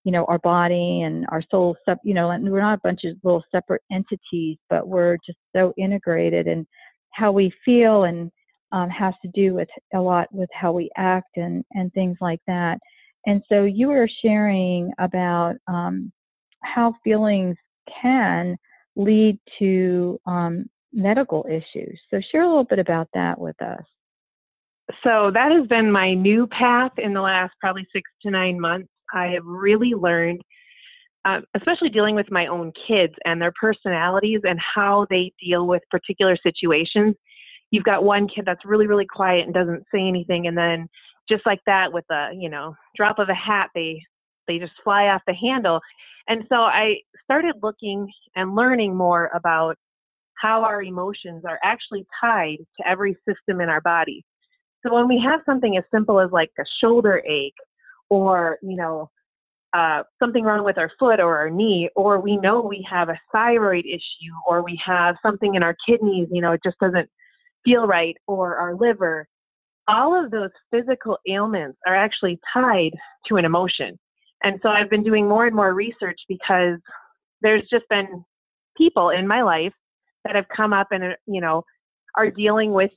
you 0.05 0.13
know 0.13 0.23
our 0.25 0.39
body 0.39 1.01
and 1.01 1.25
our 1.29 1.43
soul 1.51 1.75
you 2.03 2.13
know 2.13 2.31
and 2.31 2.49
we're 2.49 2.61
not 2.61 2.77
a 2.77 2.81
bunch 2.83 3.01
of 3.03 3.17
little 3.21 3.43
separate 3.51 3.81
entities 3.91 4.57
but 4.69 4.87
we're 4.87 5.17
just 5.25 5.37
so 5.53 5.73
integrated 5.77 6.47
and 6.47 6.65
how 7.11 7.33
we 7.33 7.51
feel 7.65 8.05
and 8.05 8.31
um, 8.71 8.89
has 8.89 9.13
to 9.21 9.29
do 9.33 9.53
with 9.53 9.67
a 9.93 9.99
lot 9.99 10.27
with 10.31 10.49
how 10.53 10.71
we 10.71 10.89
act 10.95 11.35
and 11.35 11.65
and 11.73 11.91
things 11.93 12.17
like 12.21 12.39
that 12.47 12.79
and 13.25 13.43
so 13.49 13.65
you 13.65 13.89
were 13.89 14.09
sharing 14.23 14.91
about 14.99 15.55
um, 15.67 16.11
how 16.63 16.93
feelings 17.03 17.57
can 18.01 18.55
lead 18.95 19.37
to 19.57 20.19
um, 20.25 20.65
medical 20.93 21.45
issues. 21.49 21.99
So 22.09 22.19
share 22.31 22.43
a 22.43 22.47
little 22.47 22.63
bit 22.63 22.79
about 22.79 23.07
that 23.13 23.39
with 23.39 23.59
us. 23.61 23.83
So 25.03 25.31
that 25.33 25.51
has 25.51 25.67
been 25.67 25.91
my 25.91 26.13
new 26.13 26.47
path 26.47 26.91
in 26.97 27.13
the 27.13 27.21
last 27.21 27.53
probably 27.59 27.87
six 27.93 28.09
to 28.23 28.31
nine 28.31 28.59
months. 28.59 28.89
I 29.13 29.27
have 29.27 29.45
really 29.45 29.93
learned, 29.93 30.41
uh, 31.25 31.41
especially 31.55 31.89
dealing 31.89 32.15
with 32.15 32.31
my 32.31 32.47
own 32.47 32.71
kids 32.87 33.13
and 33.25 33.41
their 33.41 33.53
personalities 33.59 34.41
and 34.43 34.59
how 34.59 35.05
they 35.09 35.31
deal 35.43 35.67
with 35.67 35.83
particular 35.91 36.37
situations. 36.41 37.15
You've 37.71 37.83
got 37.83 38.03
one 38.03 38.27
kid 38.27 38.45
that's 38.45 38.65
really, 38.65 38.87
really 38.87 39.05
quiet 39.05 39.45
and 39.45 39.53
doesn't 39.53 39.83
say 39.93 40.01
anything, 40.01 40.47
and 40.47 40.57
then 40.57 40.87
just 41.29 41.45
like 41.45 41.59
that, 41.67 41.93
with 41.93 42.05
a 42.09 42.31
you 42.35 42.49
know 42.49 42.75
drop 42.95 43.19
of 43.19 43.29
a 43.29 43.35
hat, 43.35 43.69
they 43.75 44.01
they 44.47 44.57
just 44.57 44.73
fly 44.83 45.09
off 45.09 45.21
the 45.27 45.35
handle. 45.35 45.79
And 46.27 46.43
so 46.49 46.55
I 46.55 46.95
started 47.23 47.55
looking 47.61 48.11
and 48.35 48.55
learning 48.55 48.95
more 48.95 49.29
about 49.35 49.75
how 50.39 50.63
our 50.63 50.81
emotions 50.81 51.43
are 51.45 51.59
actually 51.63 52.05
tied 52.21 52.57
to 52.77 52.87
every 52.87 53.15
system 53.27 53.61
in 53.61 53.69
our 53.69 53.81
body. 53.81 54.23
So 54.85 54.93
when 54.93 55.07
we 55.07 55.21
have 55.23 55.41
something 55.45 55.77
as 55.77 55.83
simple 55.93 56.19
as 56.19 56.31
like 56.31 56.51
a 56.59 56.63
shoulder 56.81 57.21
ache 57.27 57.53
or, 58.09 58.57
you 58.61 58.77
know, 58.77 59.09
uh, 59.73 60.03
something 60.17 60.43
wrong 60.43 60.63
with 60.63 60.77
our 60.77 60.91
foot 60.97 61.19
or 61.19 61.37
our 61.37 61.49
knee, 61.49 61.89
or 61.95 62.19
we 62.19 62.37
know 62.37 62.61
we 62.61 62.85
have 62.89 63.09
a 63.09 63.19
thyroid 63.31 63.85
issue, 63.85 64.33
or 64.47 64.63
we 64.63 64.79
have 64.83 65.15
something 65.21 65.53
in 65.55 65.61
our 65.61 65.75
kidneys, 65.87 66.27
you 66.31 66.41
know, 66.41 66.53
it 66.53 66.61
just 66.63 66.79
doesn't 66.79 67.07
feel 67.63 67.85
right, 67.85 68.17
or 68.25 68.55
our 68.55 68.73
liver, 68.75 69.27
all 69.87 70.23
of 70.23 70.31
those 70.31 70.49
physical 70.71 71.17
ailments 71.27 71.77
are 71.85 71.95
actually 71.95 72.39
tied 72.51 72.91
to 73.27 73.35
an 73.35 73.45
emotion. 73.45 73.99
And 74.43 74.59
so 74.63 74.69
I've 74.69 74.89
been 74.89 75.03
doing 75.03 75.27
more 75.27 75.45
and 75.45 75.55
more 75.55 75.73
research 75.73 76.19
because 76.27 76.79
there's 77.41 77.67
just 77.69 77.87
been 77.89 78.23
people 78.77 79.09
in 79.09 79.27
my 79.27 79.43
life 79.43 79.73
that 80.29 80.35
have 80.35 80.47
come 80.55 80.73
up 80.73 80.87
and 80.91 81.03
uh, 81.03 81.07
you 81.25 81.41
know 81.41 81.63
are 82.15 82.29
dealing 82.29 82.71
with 82.71 82.91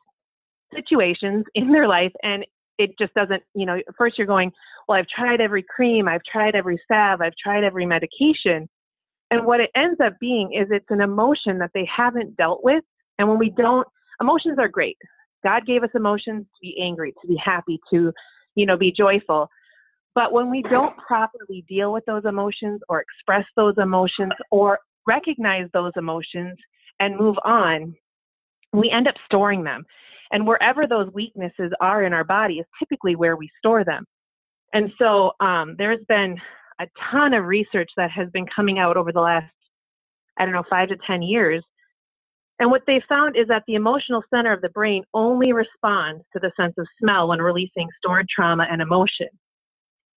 situations 0.74 1.44
in 1.54 1.72
their 1.72 1.88
life 1.88 2.12
and 2.22 2.44
it 2.78 2.90
just 2.98 3.14
doesn't 3.14 3.42
you 3.54 3.66
know 3.66 3.78
first 3.96 4.18
you're 4.18 4.26
going 4.26 4.52
well 4.88 4.98
i've 4.98 5.08
tried 5.08 5.40
every 5.40 5.64
cream 5.74 6.08
i've 6.08 6.22
tried 6.30 6.54
every 6.54 6.80
salve 6.88 7.20
i've 7.20 7.36
tried 7.42 7.64
every 7.64 7.86
medication 7.86 8.68
and 9.30 9.46
what 9.46 9.60
it 9.60 9.70
ends 9.74 9.98
up 10.04 10.12
being 10.20 10.52
is 10.52 10.68
it's 10.70 10.90
an 10.90 11.00
emotion 11.00 11.58
that 11.58 11.70
they 11.72 11.88
haven't 11.94 12.36
dealt 12.36 12.62
with 12.62 12.84
and 13.18 13.28
when 13.28 13.38
we 13.38 13.50
don't 13.50 13.86
emotions 14.20 14.58
are 14.58 14.68
great. 14.68 14.96
God 15.44 15.66
gave 15.66 15.82
us 15.82 15.90
emotions 15.94 16.44
to 16.44 16.60
be 16.60 16.80
angry 16.80 17.12
to 17.20 17.28
be 17.28 17.36
happy 17.36 17.80
to 17.92 18.12
you 18.54 18.66
know 18.66 18.76
be 18.76 18.92
joyful. 18.92 19.48
But 20.14 20.32
when 20.32 20.50
we 20.50 20.62
don't 20.62 20.96
properly 20.98 21.64
deal 21.68 21.92
with 21.92 22.04
those 22.04 22.24
emotions 22.26 22.80
or 22.88 23.00
express 23.00 23.44
those 23.56 23.74
emotions 23.78 24.32
or 24.50 24.78
recognize 25.06 25.68
those 25.72 25.92
emotions 25.96 26.56
and 27.00 27.16
move 27.16 27.37
on, 27.44 27.94
we 28.72 28.90
end 28.90 29.08
up 29.08 29.14
storing 29.26 29.64
them. 29.64 29.84
And 30.30 30.46
wherever 30.46 30.87
those 30.87 31.12
weaknesses 31.12 31.72
are 31.80 32.04
in 32.04 32.12
our 32.12 32.25
body 32.25 32.54
is 32.54 32.66
typically 32.78 33.16
where 33.16 33.37
we 33.37 33.50
store 33.58 33.84
them. 33.84 34.04
And 34.72 34.90
so 34.99 35.32
um, 35.40 35.75
there's 35.76 36.04
been 36.08 36.37
a 36.80 36.87
ton 37.11 37.34
of 37.34 37.44
research 37.44 37.90
that 37.96 38.11
has 38.11 38.30
been 38.30 38.46
coming 38.54 38.78
out 38.78 38.96
over 38.96 39.12
the 39.12 39.20
last, 39.20 39.52
I 40.38 40.44
don't 40.44 40.54
know, 40.54 40.64
five 40.70 40.88
to 40.88 40.96
10 41.06 41.22
years. 41.22 41.62
And 42.58 42.70
what 42.70 42.82
they 42.87 43.02
found 43.08 43.37
is 43.37 43.49
that 43.49 43.64
the 43.66 43.75
emotional 43.75 44.22
center 44.32 44.52
of 44.52 44.62
the 44.62 44.68
brain 44.70 45.04
only 45.12 45.52
responds 45.52 46.22
to 46.32 46.38
the 46.38 46.52
sense 46.58 46.75
of 46.78 46.87
smell 46.99 47.28
when 47.28 47.40
releasing 47.40 47.88
stored 47.99 48.26
trauma 48.28 48.66
and 48.70 48.80
emotion. 48.80 49.28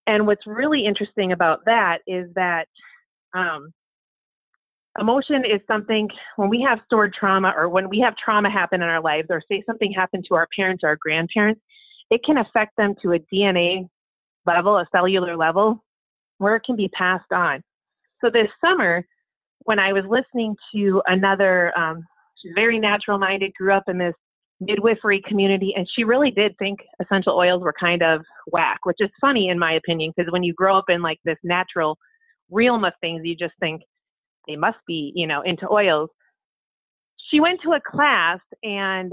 And 0.08 0.28
what's 0.28 0.46
really 0.46 0.86
interesting 0.86 1.32
about 1.32 1.66
that 1.66 2.00
is 2.08 2.28
that 2.36 2.68
um, 3.34 3.74
emotion 5.00 5.44
is 5.46 5.62
something 5.68 6.08
when 6.38 6.50
we 6.50 6.66
have 6.68 6.80
stored 6.86 7.14
trauma 7.14 7.54
or 7.56 7.70
when 7.70 7.90
we 7.90 8.00
have 8.00 8.16
trauma 8.18 8.50
happen 8.50 8.82
in 8.82 8.88
our 8.88 9.02
lives 9.02 9.28
or 9.30 9.42
say 9.50 9.64
something 9.66 9.92
happened 9.92 10.26
to 10.28 10.36
our 10.36 10.48
parents 10.56 10.84
or 10.84 10.90
our 10.90 10.98
grandparents 11.00 11.62
it 12.12 12.22
can 12.24 12.38
affect 12.38 12.76
them 12.78 12.94
to 13.02 13.14
a 13.14 13.20
dna 13.34 13.88
level 14.46 14.78
a 14.78 14.86
cellular 14.92 15.36
level 15.36 15.84
where 16.38 16.56
it 16.58 16.64
can 16.66 16.76
be 16.76 16.90
passed 16.90 17.32
on. 17.32 17.62
So 18.22 18.30
this 18.30 18.48
summer 18.64 19.06
when 19.64 19.80
i 19.80 19.92
was 19.92 20.04
listening 20.08 20.56
to 20.74 21.02
another 21.08 21.78
um, 21.78 22.04
very 22.54 22.80
natural 22.80 23.18
minded 23.18 23.52
grew 23.58 23.74
up 23.74 23.84
in 23.88 23.98
this 23.98 24.14
midwifery 24.60 25.22
community, 25.28 25.74
and 25.76 25.88
she 25.96 26.04
really 26.04 26.32
did 26.32 26.56
think 26.58 26.80
essential 27.02 27.36
oils 27.36 27.62
were 27.62 27.74
kind 27.78 28.02
of 28.02 28.22
whack, 28.48 28.80
which 28.84 28.98
is 29.00 29.10
funny 29.20 29.50
in 29.50 29.60
my 29.60 29.74
opinion, 29.74 30.14
because 30.16 30.32
when 30.32 30.44
you 30.44 30.54
grow 30.54 30.78
up 30.78 30.86
in 30.90 31.02
like 31.02 31.20
this 31.26 31.38
natural 31.44 31.98
realm 32.50 32.86
of 32.86 32.94
things, 33.02 33.22
you 33.24 33.36
just 33.36 33.54
think 33.60 33.82
they 34.48 34.56
must 34.56 34.78
be, 34.88 35.12
you 35.16 35.28
know, 35.28 35.42
into 35.42 35.70
oils. 35.72 36.10
She 37.30 37.40
went 37.40 37.60
to 37.64 37.74
a 37.74 37.82
class 37.82 38.40
and 38.64 39.12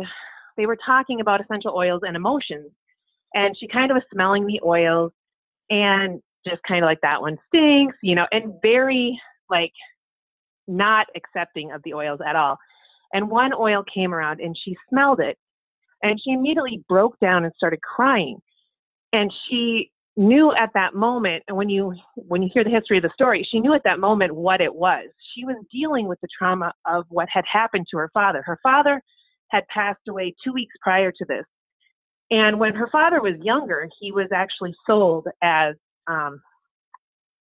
they 0.56 0.66
were 0.66 0.78
talking 0.84 1.20
about 1.20 1.40
essential 1.40 1.74
oils 1.74 2.02
and 2.06 2.16
emotions. 2.16 2.70
And 3.34 3.56
she 3.58 3.66
kind 3.68 3.90
of 3.90 3.94
was 3.94 4.04
smelling 4.12 4.46
the 4.46 4.60
oils 4.64 5.12
and 5.70 6.20
just 6.46 6.62
kind 6.68 6.84
of 6.84 6.88
like 6.88 7.00
that 7.02 7.20
one 7.20 7.38
stinks, 7.48 7.96
you 8.02 8.14
know, 8.14 8.26
and 8.32 8.54
very 8.62 9.18
like 9.48 9.72
not 10.68 11.06
accepting 11.16 11.72
of 11.72 11.80
the 11.84 11.94
oils 11.94 12.20
at 12.26 12.36
all. 12.36 12.58
And 13.14 13.30
one 13.30 13.52
oil 13.52 13.84
came 13.92 14.14
around 14.14 14.40
and 14.40 14.56
she 14.62 14.76
smelled 14.88 15.20
it 15.20 15.38
and 16.02 16.20
she 16.22 16.32
immediately 16.32 16.84
broke 16.88 17.18
down 17.20 17.44
and 17.44 17.52
started 17.56 17.80
crying. 17.80 18.38
And 19.12 19.32
she 19.48 19.90
knew 20.16 20.52
at 20.54 20.70
that 20.74 20.94
moment 20.94 21.42
and 21.48 21.56
when 21.56 21.70
you 21.70 21.94
when 22.14 22.42
you 22.42 22.50
hear 22.52 22.64
the 22.64 22.70
history 22.70 22.98
of 22.98 23.02
the 23.02 23.10
story 23.14 23.46
she 23.50 23.58
knew 23.60 23.72
at 23.72 23.82
that 23.84 23.98
moment 23.98 24.34
what 24.34 24.60
it 24.60 24.74
was. 24.74 25.06
She 25.34 25.44
was 25.44 25.56
dealing 25.72 26.06
with 26.06 26.20
the 26.20 26.28
trauma 26.36 26.72
of 26.86 27.06
what 27.08 27.28
had 27.32 27.44
happened 27.50 27.86
to 27.90 27.96
her 27.96 28.10
father. 28.12 28.42
Her 28.44 28.58
father 28.62 29.02
had 29.48 29.66
passed 29.68 30.00
away 30.08 30.34
2 30.44 30.52
weeks 30.52 30.74
prior 30.82 31.12
to 31.12 31.24
this. 31.26 31.44
And 32.30 32.58
when 32.60 32.74
her 32.74 32.88
father 32.92 33.22
was 33.22 33.34
younger 33.42 33.88
he 34.00 34.12
was 34.12 34.28
actually 34.34 34.74
sold 34.86 35.28
as 35.42 35.76
um 36.06 36.42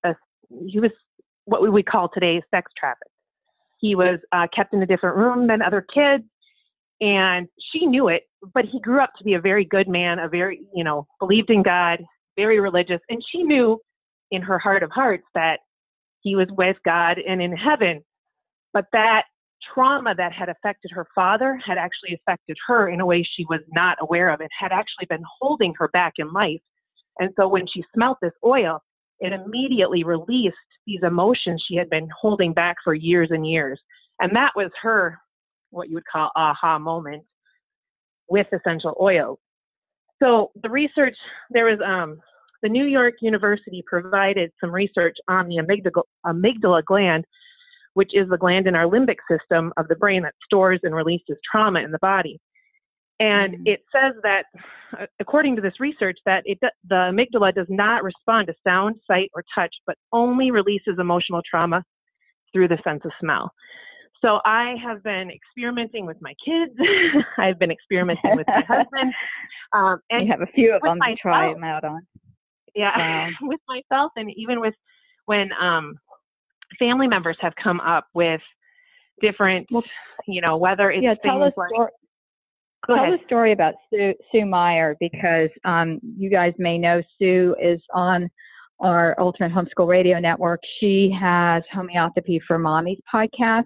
a, 0.05 0.15
he 0.67 0.79
was 0.79 0.91
what 1.45 1.61
we 1.61 1.69
would 1.69 1.85
call 1.85 2.09
today 2.09 2.41
sex 2.51 2.71
trafficked. 2.77 3.11
He 3.79 3.95
was 3.95 4.19
uh, 4.31 4.47
kept 4.55 4.73
in 4.73 4.81
a 4.81 4.85
different 4.85 5.17
room 5.17 5.47
than 5.47 5.61
other 5.61 5.85
kids, 5.93 6.23
and 7.01 7.47
she 7.71 7.85
knew 7.85 8.07
it. 8.07 8.23
But 8.53 8.65
he 8.65 8.79
grew 8.79 9.01
up 9.01 9.11
to 9.17 9.23
be 9.23 9.33
a 9.33 9.41
very 9.41 9.65
good 9.65 9.87
man, 9.87 10.19
a 10.19 10.29
very, 10.29 10.61
you 10.73 10.83
know, 10.83 11.07
believed 11.19 11.49
in 11.49 11.63
God, 11.63 11.99
very 12.35 12.59
religious, 12.59 13.01
and 13.09 13.23
she 13.31 13.43
knew 13.43 13.79
in 14.31 14.41
her 14.41 14.59
heart 14.59 14.83
of 14.83 14.91
hearts 14.91 15.25
that 15.35 15.59
he 16.21 16.35
was 16.35 16.47
with 16.57 16.77
God 16.85 17.17
and 17.19 17.41
in 17.41 17.55
heaven. 17.55 18.03
But 18.73 18.85
that 18.93 19.23
trauma 19.73 20.15
that 20.15 20.31
had 20.31 20.49
affected 20.49 20.91
her 20.91 21.07
father 21.13 21.59
had 21.63 21.77
actually 21.77 22.13
affected 22.15 22.57
her 22.67 22.89
in 22.89 23.01
a 23.01 23.05
way 23.05 23.23
she 23.23 23.45
was 23.49 23.61
not 23.73 23.97
aware 24.01 24.29
of. 24.29 24.41
It 24.41 24.49
had 24.57 24.71
actually 24.71 25.05
been 25.09 25.23
holding 25.39 25.73
her 25.77 25.89
back 25.89 26.13
in 26.17 26.31
life. 26.31 26.61
And 27.19 27.31
so 27.37 27.47
when 27.47 27.67
she 27.67 27.83
smelt 27.93 28.17
this 28.21 28.31
oil, 28.43 28.81
it 29.19 29.33
immediately 29.33 30.03
released 30.03 30.55
these 30.87 31.01
emotions 31.03 31.63
she 31.67 31.75
had 31.75 31.89
been 31.89 32.09
holding 32.19 32.53
back 32.53 32.77
for 32.83 32.93
years 32.93 33.29
and 33.31 33.47
years. 33.47 33.79
And 34.19 34.35
that 34.35 34.53
was 34.55 34.71
her, 34.81 35.19
what 35.69 35.89
you 35.89 35.95
would 35.95 36.07
call 36.11 36.31
aha 36.35 36.79
moment 36.79 37.23
with 38.29 38.47
essential 38.51 38.95
oils. 38.99 39.37
So 40.21 40.51
the 40.61 40.69
research, 40.69 41.15
there 41.49 41.65
was 41.65 41.79
um, 41.85 42.21
the 42.61 42.69
New 42.69 42.85
York 42.85 43.15
University 43.21 43.83
provided 43.85 44.51
some 44.61 44.71
research 44.71 45.17
on 45.27 45.47
the 45.47 45.57
amygdala, 45.57 46.03
amygdala 46.25 46.83
gland, 46.85 47.25
which 47.93 48.11
is 48.13 48.29
the 48.29 48.37
gland 48.37 48.67
in 48.67 48.75
our 48.75 48.85
limbic 48.85 49.17
system 49.29 49.73
of 49.77 49.87
the 49.87 49.95
brain 49.95 50.21
that 50.23 50.35
stores 50.45 50.79
and 50.83 50.95
releases 50.95 51.37
trauma 51.49 51.79
in 51.79 51.91
the 51.91 51.99
body. 51.99 52.39
And 53.19 53.53
mm-hmm. 53.53 53.67
it 53.67 53.83
says 53.91 54.13
that, 54.23 54.45
according 55.19 55.55
to 55.55 55.61
this 55.61 55.79
research, 55.79 56.17
that 56.25 56.43
it, 56.45 56.59
the 56.61 56.95
amygdala 56.95 57.53
does 57.53 57.67
not 57.69 58.03
respond 58.03 58.47
to 58.47 58.53
sound, 58.65 58.95
sight, 59.05 59.29
or 59.33 59.43
touch, 59.53 59.73
but 59.85 59.95
only 60.11 60.51
releases 60.51 60.97
emotional 60.99 61.41
trauma 61.49 61.83
through 62.53 62.67
the 62.67 62.79
sense 62.83 63.01
of 63.05 63.11
smell. 63.19 63.51
So 64.21 64.39
I 64.45 64.75
have 64.83 65.03
been 65.03 65.31
experimenting 65.31 66.05
with 66.05 66.17
my 66.21 66.33
kids. 66.45 66.73
I've 67.37 67.57
been 67.57 67.71
experimenting 67.77 68.35
with 68.35 68.47
my 68.47 68.63
husband. 68.67 69.13
Um, 69.73 69.99
and 70.09 70.27
you 70.27 70.31
have 70.31 70.41
a 70.41 70.51
few 70.53 70.73
of 70.75 70.81
them 70.81 70.99
myself, 70.99 71.17
to 71.17 71.21
try 71.21 71.53
them 71.53 71.63
out 71.63 71.83
on. 71.83 72.05
Yeah, 72.75 73.29
with 73.41 73.59
myself, 73.67 74.11
and 74.15 74.31
even 74.35 74.59
with 74.59 74.73
when 75.25 75.49
um, 75.59 75.95
family 76.77 77.07
members 77.07 77.37
have 77.41 77.53
come 77.61 77.79
up 77.79 78.07
with 78.13 78.41
different, 79.21 79.67
well, 79.71 79.83
you 80.27 80.41
know, 80.41 80.57
whether 80.57 80.91
it's 80.91 81.03
yeah, 81.03 81.15
tell 81.23 81.43
us 81.43 81.53
like, 81.57 81.69
Tell 82.87 82.95
ahead. 82.95 83.13
the 83.13 83.25
story 83.25 83.51
about 83.51 83.75
Sue, 83.91 84.13
Sue 84.31 84.45
Meyer 84.45 84.97
because 84.99 85.49
um, 85.65 85.99
you 86.17 86.29
guys 86.29 86.53
may 86.57 86.77
know 86.79 87.01
Sue 87.19 87.55
is 87.61 87.79
on 87.93 88.29
our 88.79 89.15
Ultimate 89.19 89.51
Homeschool 89.51 89.87
Radio 89.87 90.19
Network. 90.19 90.61
She 90.79 91.15
has 91.19 91.61
Homeopathy 91.71 92.41
for 92.47 92.57
Mommies 92.57 92.99
podcast. 93.13 93.65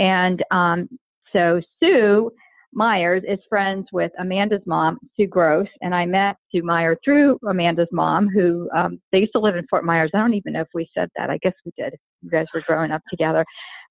And 0.00 0.42
um, 0.50 0.88
so 1.32 1.60
Sue 1.78 2.32
Myers 2.72 3.22
is 3.28 3.38
friends 3.48 3.86
with 3.92 4.10
Amanda's 4.18 4.62
mom, 4.64 4.98
Sue 5.16 5.26
Gross, 5.26 5.68
and 5.82 5.94
I 5.94 6.06
met 6.06 6.36
Sue 6.50 6.62
Myers 6.62 6.98
through 7.04 7.38
Amanda's 7.48 7.88
mom, 7.92 8.28
who 8.28 8.68
um, 8.74 9.00
they 9.12 9.18
used 9.18 9.32
to 9.32 9.40
live 9.40 9.56
in 9.56 9.66
Fort 9.68 9.84
Myers. 9.84 10.10
I 10.14 10.18
don't 10.18 10.34
even 10.34 10.54
know 10.54 10.62
if 10.62 10.68
we 10.74 10.88
said 10.96 11.08
that. 11.16 11.30
I 11.30 11.38
guess 11.42 11.52
we 11.64 11.72
did. 11.76 11.94
You 12.22 12.30
guys 12.30 12.46
were 12.54 12.62
growing 12.66 12.90
up 12.90 13.02
together. 13.10 13.44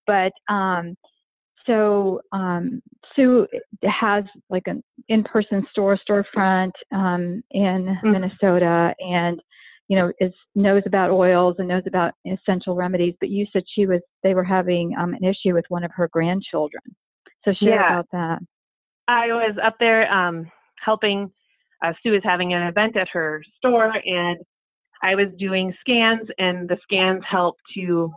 But 0.08 0.32
um, 0.48 0.96
so 1.66 2.22
um, 2.32 2.82
Sue 3.16 3.48
has 3.84 4.24
like 4.50 4.64
an 4.66 4.82
in-person 5.10 5.68
store 5.70 6.00
storefront 6.10 6.72
um, 6.92 7.44
in 7.52 7.86
mm-hmm. 7.86 8.12
Minnesota, 8.12 8.94
and 9.00 9.40
you 9.90 9.98
know 9.98 10.12
is 10.22 10.32
knows 10.56 10.84
about 10.86 11.12
oils 11.12 11.56
and 11.60 11.68
knows 11.68 11.84
about 11.86 12.14
essential 12.26 12.76
remedies. 12.76 13.16
But 13.20 13.30
you 13.30 13.46
said 13.52 13.64
she 13.76 13.86
was 13.86 14.00
they 14.24 14.34
were 14.34 14.44
having 14.44 14.96
um, 14.98 15.14
an 15.14 15.24
issue 15.24 15.54
with 15.54 15.66
one 15.68 15.84
of 15.84 15.92
her 15.94 16.08
grandchildren. 16.12 16.84
So 17.44 17.54
share 17.54 17.76
yeah. 17.76 17.94
about 17.94 18.08
that. 18.14 18.40
I 19.08 19.28
was 19.28 19.58
up 19.62 19.76
there 19.80 20.12
um, 20.12 20.50
helping. 20.84 21.32
Uh, 21.84 21.94
Sue 22.04 22.14
is 22.14 22.22
having 22.24 22.54
an 22.54 22.64
event 22.64 22.98
at 22.98 23.08
her 23.10 23.42
store, 23.58 23.94
and 24.06 24.38
I 25.02 25.16
was 25.16 25.28
doing 25.38 25.74
scans, 25.80 26.28
and 26.38 26.68
the 26.68 26.78
scans 26.84 27.24
help 27.30 27.56
to 27.76 28.14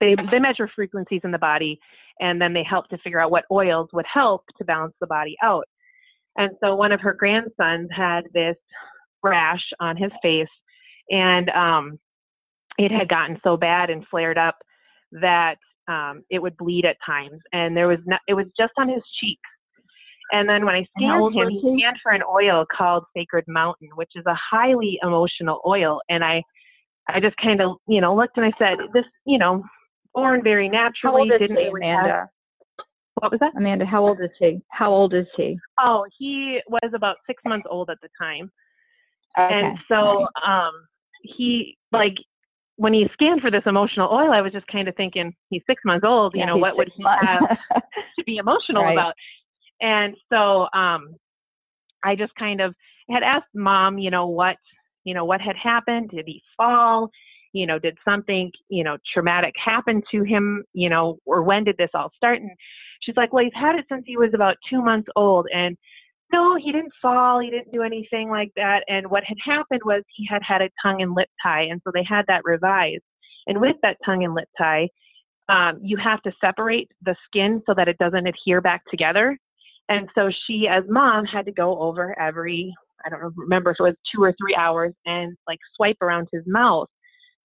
they 0.00 0.14
they 0.30 0.38
measure 0.38 0.68
frequencies 0.74 1.20
in 1.24 1.30
the 1.30 1.38
body 1.38 1.80
and 2.20 2.40
then 2.40 2.52
they 2.52 2.62
help 2.62 2.88
to 2.88 2.98
figure 2.98 3.20
out 3.20 3.30
what 3.30 3.44
oils 3.50 3.88
would 3.92 4.06
help 4.12 4.44
to 4.58 4.64
balance 4.64 4.94
the 5.00 5.06
body 5.06 5.36
out. 5.42 5.64
And 6.36 6.50
so 6.62 6.74
one 6.76 6.92
of 6.92 7.00
her 7.00 7.12
grandsons 7.12 7.88
had 7.94 8.22
this 8.32 8.56
rash 9.22 9.62
on 9.80 9.96
his 9.96 10.10
face, 10.22 10.48
and 11.10 11.50
um, 11.50 11.98
it 12.78 12.90
had 12.90 13.08
gotten 13.08 13.38
so 13.44 13.56
bad 13.56 13.90
and 13.90 14.06
flared 14.10 14.38
up 14.38 14.56
that 15.20 15.56
um, 15.88 16.22
it 16.30 16.40
would 16.40 16.56
bleed 16.56 16.84
at 16.84 16.96
times, 17.04 17.40
and 17.52 17.76
there 17.76 17.88
was 17.88 17.98
not, 18.06 18.20
it 18.28 18.34
was 18.34 18.46
just 18.58 18.72
on 18.78 18.88
his 18.88 19.02
cheeks. 19.20 19.40
And 20.34 20.48
then 20.48 20.64
when 20.64 20.74
I 20.74 20.86
scanned 20.96 21.34
him, 21.34 21.50
he 21.50 21.58
scanned 21.60 21.98
for 22.02 22.12
an 22.12 22.22
oil 22.22 22.64
called 22.74 23.04
Sacred 23.14 23.44
Mountain, 23.48 23.90
which 23.96 24.12
is 24.14 24.24
a 24.26 24.34
highly 24.34 24.98
emotional 25.02 25.60
oil. 25.66 26.00
And 26.08 26.24
I, 26.24 26.42
I 27.08 27.20
just 27.20 27.36
kind 27.36 27.60
of, 27.60 27.76
you 27.86 28.00
know, 28.00 28.16
looked 28.16 28.38
and 28.38 28.46
I 28.46 28.52
said, 28.58 28.78
this, 28.94 29.04
you 29.26 29.36
know, 29.36 29.62
born 30.14 30.42
very 30.42 30.70
naturally. 30.70 30.94
How 31.02 31.18
old 31.18 31.32
is 31.32 31.38
didn't 31.38 31.58
he, 31.58 31.66
Amanda? 31.66 32.08
Have... 32.08 32.28
What 33.16 33.30
was 33.30 33.40
that? 33.40 33.52
Amanda, 33.58 33.84
how 33.84 34.06
old 34.06 34.20
is 34.22 34.30
he? 34.38 34.62
How 34.70 34.90
old 34.90 35.12
is 35.12 35.26
he? 35.36 35.58
Oh, 35.78 36.06
he 36.18 36.60
was 36.66 36.92
about 36.94 37.16
six 37.26 37.42
months 37.44 37.66
old 37.68 37.90
at 37.90 37.98
the 38.00 38.08
time. 38.18 38.50
Okay. 39.38 39.54
And 39.54 39.78
so 39.86 40.26
um, 40.46 40.72
he, 41.22 41.76
like, 41.92 42.14
when 42.76 42.92
he 42.92 43.06
scanned 43.12 43.40
for 43.40 43.50
this 43.50 43.62
emotional 43.66 44.08
oil, 44.10 44.32
I 44.32 44.40
was 44.40 44.52
just 44.52 44.66
kind 44.66 44.88
of 44.88 44.96
thinking, 44.96 45.34
he's 45.50 45.62
six 45.68 45.82
months 45.84 46.04
old, 46.06 46.34
you 46.34 46.40
yeah, 46.40 46.46
know, 46.46 46.56
what 46.56 46.76
would 46.76 46.90
he 46.94 47.02
months. 47.02 47.26
have 47.26 47.58
to 48.18 48.24
be 48.24 48.36
emotional 48.36 48.82
right. 48.82 48.92
about? 48.92 49.14
And 49.80 50.16
so 50.32 50.68
um, 50.76 51.14
I 52.04 52.16
just 52.16 52.34
kind 52.36 52.60
of 52.60 52.74
had 53.10 53.22
asked 53.22 53.46
mom, 53.54 53.98
you 53.98 54.10
know, 54.10 54.26
what, 54.26 54.56
you 55.04 55.14
know, 55.14 55.24
what 55.24 55.40
had 55.40 55.56
happened? 55.56 56.10
Did 56.10 56.24
he 56.26 56.42
fall? 56.56 57.10
you 57.52 57.66
know, 57.66 57.78
did 57.78 57.96
something, 58.04 58.50
you 58.68 58.82
know, 58.82 58.96
traumatic 59.12 59.54
happen 59.62 60.02
to 60.10 60.22
him, 60.22 60.64
you 60.72 60.88
know, 60.88 61.18
or 61.26 61.42
when 61.42 61.64
did 61.64 61.76
this 61.76 61.90
all 61.94 62.10
start? 62.16 62.40
And 62.40 62.50
she's 63.02 63.16
like, 63.16 63.32
well, 63.32 63.44
he's 63.44 63.52
had 63.54 63.76
it 63.76 63.84
since 63.90 64.04
he 64.06 64.16
was 64.16 64.30
about 64.34 64.56
two 64.68 64.82
months 64.82 65.08
old. 65.16 65.46
And 65.54 65.76
no, 66.32 66.56
he 66.56 66.72
didn't 66.72 66.92
fall. 67.00 67.40
He 67.40 67.50
didn't 67.50 67.72
do 67.72 67.82
anything 67.82 68.30
like 68.30 68.50
that. 68.56 68.84
And 68.88 69.08
what 69.10 69.24
had 69.24 69.36
happened 69.44 69.82
was 69.84 70.02
he 70.16 70.26
had 70.28 70.42
had 70.42 70.62
a 70.62 70.70
tongue 70.82 71.02
and 71.02 71.14
lip 71.14 71.28
tie. 71.42 71.62
And 71.62 71.80
so 71.84 71.90
they 71.92 72.04
had 72.08 72.24
that 72.28 72.42
revised. 72.44 73.02
And 73.46 73.60
with 73.60 73.76
that 73.82 73.98
tongue 74.04 74.24
and 74.24 74.34
lip 74.34 74.48
tie, 74.58 74.88
um, 75.48 75.78
you 75.82 75.96
have 75.96 76.22
to 76.22 76.32
separate 76.40 76.88
the 77.02 77.16
skin 77.26 77.62
so 77.66 77.74
that 77.74 77.88
it 77.88 77.98
doesn't 77.98 78.26
adhere 78.26 78.60
back 78.60 78.82
together. 78.90 79.36
And 79.88 80.08
so 80.14 80.30
she, 80.46 80.68
as 80.68 80.84
mom, 80.88 81.24
had 81.24 81.44
to 81.46 81.52
go 81.52 81.78
over 81.78 82.18
every, 82.18 82.72
I 83.04 83.10
don't 83.10 83.36
remember 83.36 83.72
if 83.72 83.76
it 83.80 83.82
was 83.82 83.96
two 84.14 84.22
or 84.22 84.32
three 84.40 84.54
hours 84.54 84.94
and 85.04 85.36
like 85.46 85.58
swipe 85.76 85.98
around 86.00 86.28
his 86.32 86.44
mouth 86.46 86.88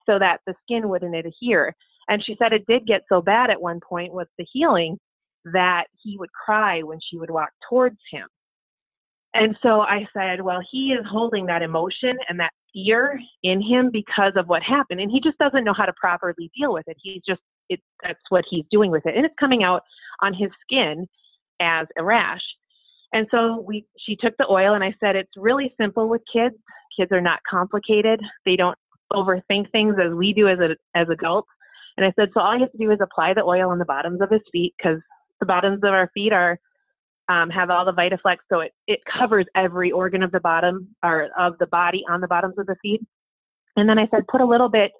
so 0.06 0.20
that 0.20 0.40
the 0.46 0.54
skin 0.64 0.88
wouldn't 0.88 1.16
adhere. 1.16 1.76
And 2.08 2.24
she 2.24 2.36
said 2.40 2.54
it 2.54 2.66
did 2.68 2.86
get 2.86 3.02
so 3.10 3.22
bad 3.22 3.50
at 3.50 3.62
one 3.62 3.82
point 3.82 4.14
with 4.14 4.30
the 4.38 4.46
healing 4.54 4.98
that 5.46 5.86
he 6.02 6.18
would 6.18 6.32
cry 6.32 6.82
when 6.82 7.00
she 7.02 7.18
would 7.18 7.32
walk 7.32 7.50
towards 7.70 7.98
him. 8.12 8.28
And 9.34 9.56
so 9.62 9.82
I 9.82 10.08
said, 10.16 10.42
well, 10.42 10.62
he 10.72 10.94
is 10.94 11.06
holding 11.10 11.46
that 11.48 11.62
emotion 11.62 12.18
and 12.30 12.40
that 12.40 12.52
fear 12.74 13.20
in 13.44 13.62
him 13.62 13.90
because 13.92 14.34
of 14.36 14.48
what 14.48 14.64
happened. 14.64 15.00
And 15.00 15.12
he 15.12 15.20
just 15.20 15.38
doesn't 15.38 15.64
know 15.64 15.74
how 15.74 15.86
to 15.86 15.94
properly 16.00 16.50
deal 16.58 16.74
with 16.74 16.88
it. 16.88 16.98
He's 17.02 17.22
just, 17.28 17.42
it, 17.70 17.80
that's 18.04 18.20
what 18.30 18.46
he's 18.50 18.66
doing 18.72 18.90
with 18.90 19.06
it. 19.06 19.16
And 19.16 19.26
it's 19.26 19.36
coming 19.40 19.64
out 19.64 19.84
on 20.22 20.34
his 20.34 20.50
skin 20.66 21.08
as 21.60 21.88
a 21.98 22.04
rash. 22.04 22.42
And 23.14 23.28
so 23.32 23.64
we 23.66 23.86
she 23.98 24.16
took 24.16 24.36
the 24.38 24.48
oil 24.50 24.74
and 24.74 24.84
I 24.84 24.94
said 25.00 25.16
it's 25.16 25.32
really 25.38 25.74
simple 25.80 26.10
with 26.10 26.22
kids. 26.32 26.56
Kids 26.98 27.12
are 27.12 27.22
not 27.22 27.40
complicated. 27.50 28.22
They 28.46 28.56
don't 28.56 28.78
overthink 29.14 29.72
things 29.72 29.96
as 30.04 30.14
we 30.14 30.34
do 30.34 30.48
as 30.48 30.60
a, 30.60 30.76
as 30.96 31.08
adults. 31.10 31.48
And 31.96 32.06
I 32.06 32.12
said 32.20 32.30
so 32.34 32.42
all 32.42 32.54
you 32.54 32.62
have 32.62 32.72
to 32.72 32.78
do 32.78 32.92
is 32.92 33.00
apply 33.02 33.34
the 33.34 33.44
oil 33.44 33.70
on 33.70 33.80
the 33.80 33.86
bottoms 33.86 34.22
of 34.22 34.30
his 34.30 34.42
feet 34.52 34.74
because 34.78 35.00
the 35.40 35.46
bottoms 35.46 35.80
of 35.84 35.94
our 35.94 36.12
feet 36.14 36.34
are 36.34 36.60
um, 37.30 37.50
have 37.50 37.70
all 37.70 37.86
the 37.86 37.94
Vitaflex, 37.94 38.38
so 38.52 38.62
it, 38.62 38.72
it 38.88 39.00
covers 39.06 39.46
every 39.56 39.92
organ 39.92 40.24
of 40.24 40.32
the 40.32 40.40
bottom 40.40 40.88
or 41.04 41.30
of 41.38 41.58
the 41.60 41.68
body 41.68 42.04
on 42.10 42.22
the 42.22 42.28
bottoms 42.28 42.56
of 42.58 42.66
the 42.68 42.76
feet. 42.82 43.02
And 43.76 43.88
then 43.88 44.00
I 44.00 44.08
said, 44.08 44.28
put 44.28 44.42
a 44.42 44.46
little 44.46 44.70
bit 44.70 44.92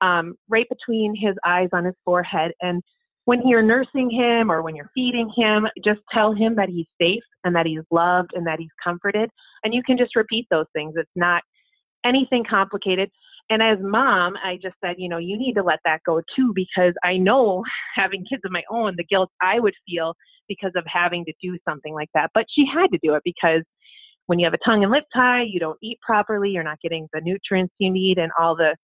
um, 0.00 0.34
right 0.48 0.68
between 0.68 1.14
his 1.14 1.34
eyes 1.44 1.68
on 1.72 1.84
his 1.84 1.94
forehead. 2.04 2.52
And 2.60 2.82
when 3.24 3.46
you're 3.46 3.62
nursing 3.62 4.10
him 4.10 4.50
or 4.50 4.62
when 4.62 4.74
you're 4.74 4.90
feeding 4.94 5.30
him, 5.36 5.66
just 5.84 6.00
tell 6.12 6.34
him 6.34 6.54
that 6.56 6.68
he's 6.68 6.86
safe 7.00 7.22
and 7.44 7.54
that 7.54 7.66
he's 7.66 7.82
loved 7.90 8.30
and 8.34 8.46
that 8.46 8.58
he's 8.58 8.70
comforted. 8.82 9.30
And 9.62 9.72
you 9.72 9.82
can 9.82 9.96
just 9.96 10.16
repeat 10.16 10.46
those 10.50 10.66
things. 10.72 10.94
It's 10.96 11.10
not 11.16 11.42
anything 12.04 12.44
complicated. 12.48 13.10
And 13.50 13.62
as 13.62 13.78
mom, 13.80 14.34
I 14.42 14.58
just 14.62 14.76
said, 14.82 14.94
you 14.98 15.08
know, 15.08 15.18
you 15.18 15.36
need 15.36 15.54
to 15.54 15.62
let 15.62 15.80
that 15.84 16.00
go 16.06 16.22
too, 16.36 16.52
because 16.54 16.94
I 17.04 17.16
know 17.16 17.64
having 17.94 18.24
kids 18.24 18.42
of 18.44 18.52
my 18.52 18.62
own, 18.70 18.94
the 18.96 19.04
guilt 19.04 19.30
I 19.42 19.58
would 19.58 19.74
feel 19.86 20.14
because 20.48 20.72
of 20.76 20.84
having 20.86 21.24
to 21.24 21.32
do 21.42 21.58
something 21.68 21.92
like 21.92 22.08
that. 22.14 22.30
But 22.32 22.46
she 22.54 22.64
had 22.72 22.88
to 22.92 22.98
do 23.02 23.14
it 23.14 23.22
because 23.24 23.62
when 24.26 24.38
you 24.38 24.46
have 24.46 24.54
a 24.54 24.58
tongue 24.64 24.84
and 24.84 24.92
lip 24.92 25.04
tie, 25.14 25.42
you 25.42 25.58
don't 25.58 25.78
eat 25.82 25.98
properly, 26.00 26.50
you're 26.50 26.62
not 26.62 26.80
getting 26.80 27.08
the 27.12 27.20
nutrients 27.20 27.74
you 27.78 27.90
need 27.90 28.18
and 28.18 28.30
all 28.38 28.54
the 28.54 28.76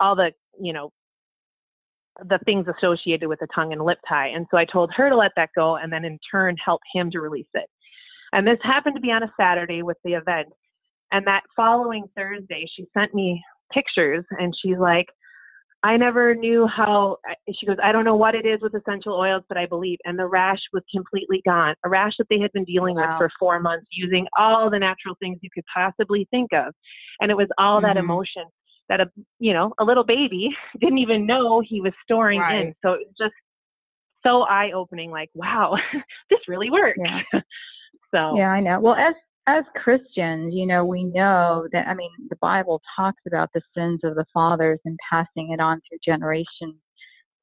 all 0.00 0.16
the, 0.16 0.32
you 0.60 0.72
know, 0.72 0.90
the 2.28 2.38
things 2.44 2.66
associated 2.66 3.28
with 3.28 3.40
a 3.42 3.46
tongue 3.54 3.72
and 3.72 3.84
lip 3.84 3.98
tie. 4.08 4.28
And 4.28 4.46
so 4.50 4.56
I 4.56 4.64
told 4.64 4.90
her 4.94 5.08
to 5.08 5.16
let 5.16 5.32
that 5.36 5.50
go 5.54 5.76
and 5.76 5.92
then 5.92 6.04
in 6.04 6.18
turn 6.30 6.56
help 6.62 6.80
him 6.92 7.10
to 7.10 7.20
release 7.20 7.46
it. 7.54 7.68
And 8.32 8.46
this 8.46 8.58
happened 8.62 8.96
to 8.96 9.00
be 9.00 9.12
on 9.12 9.22
a 9.22 9.32
Saturday 9.38 9.82
with 9.82 9.96
the 10.04 10.14
event. 10.14 10.48
And 11.12 11.26
that 11.26 11.42
following 11.54 12.04
Thursday, 12.16 12.66
she 12.74 12.86
sent 12.96 13.14
me 13.14 13.42
pictures 13.72 14.24
and 14.38 14.54
she's 14.60 14.78
like, 14.78 15.06
I 15.84 15.98
never 15.98 16.34
knew 16.34 16.66
how, 16.66 17.18
she 17.54 17.66
goes, 17.66 17.76
I 17.82 17.92
don't 17.92 18.06
know 18.06 18.16
what 18.16 18.34
it 18.34 18.46
is 18.46 18.58
with 18.62 18.74
essential 18.74 19.12
oils, 19.12 19.42
but 19.50 19.58
I 19.58 19.66
believe. 19.66 19.98
And 20.06 20.18
the 20.18 20.26
rash 20.26 20.60
was 20.72 20.82
completely 20.90 21.42
gone. 21.44 21.74
A 21.84 21.90
rash 21.90 22.14
that 22.18 22.26
they 22.30 22.40
had 22.40 22.50
been 22.52 22.64
dealing 22.64 22.94
wow. 22.94 23.02
with 23.02 23.18
for 23.18 23.30
four 23.38 23.60
months 23.60 23.86
using 23.90 24.26
all 24.38 24.70
the 24.70 24.78
natural 24.78 25.14
things 25.20 25.38
you 25.42 25.50
could 25.52 25.64
possibly 25.72 26.26
think 26.30 26.54
of. 26.54 26.72
And 27.20 27.30
it 27.30 27.36
was 27.36 27.48
all 27.58 27.78
mm-hmm. 27.78 27.86
that 27.86 27.96
emotion 27.98 28.44
that 28.88 29.02
a, 29.02 29.10
you 29.38 29.52
know, 29.52 29.74
a 29.78 29.84
little 29.84 30.04
baby 30.04 30.48
didn't 30.80 30.98
even 30.98 31.26
know 31.26 31.60
he 31.60 31.82
was 31.82 31.92
storing 32.02 32.40
right. 32.40 32.68
in. 32.68 32.74
So 32.82 32.92
it 32.92 33.00
was 33.06 33.14
just 33.18 33.34
so 34.24 34.42
eye 34.44 34.72
opening, 34.74 35.10
like, 35.10 35.28
wow, 35.34 35.76
this 36.30 36.40
really 36.48 36.70
works. 36.70 36.98
Yeah. 36.98 37.20
so, 38.14 38.38
yeah, 38.38 38.48
I 38.48 38.60
know. 38.60 38.80
Well, 38.80 38.94
as 38.94 39.14
as 39.46 39.64
Christians, 39.76 40.54
you 40.54 40.66
know, 40.66 40.84
we 40.84 41.04
know 41.04 41.68
that, 41.72 41.86
I 41.86 41.94
mean, 41.94 42.10
the 42.30 42.36
Bible 42.36 42.80
talks 42.96 43.20
about 43.26 43.50
the 43.52 43.60
sins 43.76 44.00
of 44.02 44.14
the 44.14 44.24
fathers 44.32 44.80
and 44.84 44.98
passing 45.10 45.52
it 45.52 45.60
on 45.60 45.80
through 45.88 45.98
generation 46.04 46.74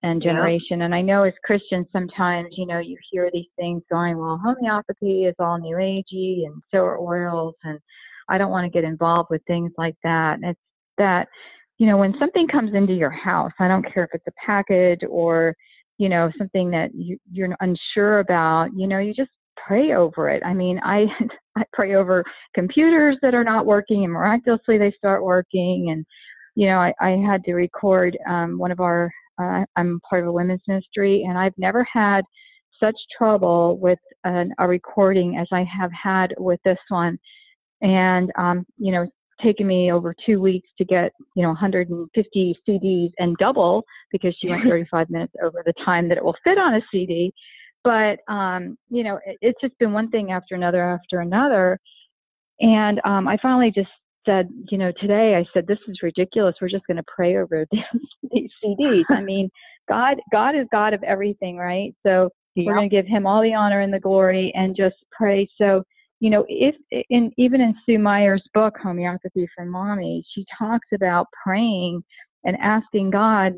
and 0.04 0.22
generation. 0.22 0.80
Yeah. 0.80 0.86
And 0.86 0.96
I 0.96 1.02
know 1.02 1.24
as 1.24 1.34
Christians, 1.44 1.86
sometimes, 1.94 2.50
you 2.58 2.66
know, 2.66 2.80
you 2.80 2.98
hear 3.12 3.30
these 3.32 3.46
things 3.56 3.84
going, 3.92 4.18
well, 4.18 4.42
homeopathy 4.44 5.26
is 5.26 5.36
all 5.38 5.60
new 5.60 5.76
agey 5.76 6.46
and 6.46 6.62
so 6.72 6.80
are 6.80 7.00
oils. 7.00 7.54
And 7.64 7.80
I 8.30 8.40
don't 8.40 8.52
want 8.52 8.66
to 8.66 8.72
get 8.72 8.84
involved 8.84 9.30
with 9.30 9.44
things 9.46 9.72
like 9.78 9.96
that. 10.04 10.36
And 10.36 10.46
it's 10.46 10.60
that, 10.98 11.28
you 11.78 11.86
know, 11.86 11.98
when 11.98 12.16
something 12.20 12.48
comes 12.48 12.74
into 12.74 12.94
your 12.94 13.12
house, 13.12 13.52
I 13.60 13.68
don't 13.68 13.86
care 13.94 14.06
if 14.06 14.10
it's 14.14 14.28
a 14.28 14.44
package 14.44 15.02
or, 15.08 15.56
you 16.00 16.10
know, 16.10 16.32
something 16.36 16.72
that 16.72 16.96
you, 16.96 17.18
you're 17.32 17.56
unsure 17.60 18.20
about, 18.20 18.70
you 18.76 18.88
know, 18.88 18.98
you 18.98 19.14
just 19.14 19.30
pray 19.66 19.94
over 19.94 20.30
it. 20.30 20.44
I 20.46 20.54
mean, 20.54 20.80
I 20.84 21.06
I 21.58 21.64
pray 21.74 21.96
over 21.96 22.24
computers 22.56 23.18
that 23.22 23.34
are 23.34 23.44
not 23.44 23.66
working 23.66 24.04
and 24.04 24.14
miraculously 24.14 24.78
they 24.78 24.92
start 24.92 25.24
working. 25.24 25.90
And 25.92 26.06
you 26.56 26.68
know, 26.68 26.80
I, 26.80 26.94
I 27.02 27.10
had 27.12 27.44
to 27.46 27.54
record 27.54 28.18
um, 28.30 28.58
one 28.58 28.72
of 28.72 28.80
our. 28.80 29.12
Uh, 29.42 29.64
I'm 29.76 30.00
part 30.08 30.22
of 30.22 30.28
a 30.28 30.32
women's 30.32 30.62
ministry, 30.68 31.24
and 31.28 31.38
I've 31.38 31.58
never 31.58 31.88
had 31.92 32.22
such 32.80 32.96
trouble 33.18 33.80
with 33.80 33.98
an, 34.24 34.54
a 34.60 34.68
recording 34.68 35.38
as 35.38 35.48
I 35.52 35.64
have 35.64 35.92
had 35.92 36.34
with 36.38 36.60
this 36.64 36.78
one. 36.90 37.18
And 37.82 38.32
um, 38.38 38.66
you 38.78 38.92
know, 38.92 39.08
taken 39.42 39.66
me 39.66 39.92
over 39.92 40.14
two 40.26 40.40
weeks 40.40 40.70
to 40.78 40.86
get 40.86 41.12
you 41.36 41.44
know 41.44 41.50
150 41.50 42.58
CDs 42.68 43.12
and 43.18 43.36
double 43.38 43.84
because 44.12 44.36
she 44.40 44.50
went 44.50 44.64
35 44.68 45.10
minutes 45.10 45.34
over 45.44 45.64
the 45.66 45.74
time 45.84 46.08
that 46.10 46.18
it 46.18 46.24
will 46.24 46.36
fit 46.44 46.58
on 46.58 46.76
a 46.76 46.82
CD 46.92 47.34
but 47.84 48.20
um, 48.28 48.78
you 48.90 49.04
know, 49.04 49.20
it, 49.26 49.38
it's 49.42 49.62
just 49.62 49.78
been 49.80 49.94
one 49.94 50.10
thing 50.10 50.32
after 50.32 50.56
another 50.56 50.82
after 50.82 51.20
another. 51.20 51.80
And 52.60 53.02
um, 53.06 53.28
I 53.28 53.38
finally 53.42 53.72
just 53.72 53.90
said, 54.26 54.50
you 54.70 54.78
know, 54.78 54.92
today 55.00 55.36
I 55.36 55.46
said, 55.54 55.66
this 55.68 55.80
is 55.88 56.04
ridiculous. 56.04 56.56
We're 56.62 56.70
just 56.70 56.86
going 56.86 56.98
to 56.98 57.04
pray 57.08 57.38
over 57.38 57.66
these, 58.32 58.52
CDs. 58.64 59.04
I 59.10 59.22
mean, 59.22 59.50
God, 59.90 60.18
God 60.32 60.56
is 60.56 60.68
God 60.72 60.94
of 60.94 61.04
everything, 61.04 61.58
right? 61.58 61.94
So 62.06 62.30
yeah. 62.56 62.66
we're 62.68 62.76
going 62.76 62.90
to 62.90 62.96
give 62.96 63.08
Him 63.08 63.26
all 63.26 63.42
the 63.42 63.54
honor 63.54 63.82
and 63.82 63.94
the 63.94 64.00
glory, 64.00 64.52
and 64.56 64.76
just 64.76 64.96
pray. 65.12 65.50
So, 65.58 65.84
you 66.20 66.30
know, 66.30 66.46
if 66.48 66.76
in 67.10 67.32
even 67.38 67.62
in 67.62 67.76
Sue 67.86 67.98
Meyer's 67.98 68.44
book, 68.54 68.76
Homeopathy 68.82 69.48
for 69.56 69.66
Mommy, 69.66 70.24
she 70.34 70.46
talks 70.58 70.88
about 70.94 71.28
praying 71.44 72.04
and 72.44 72.56
asking 72.58 73.10
God 73.10 73.54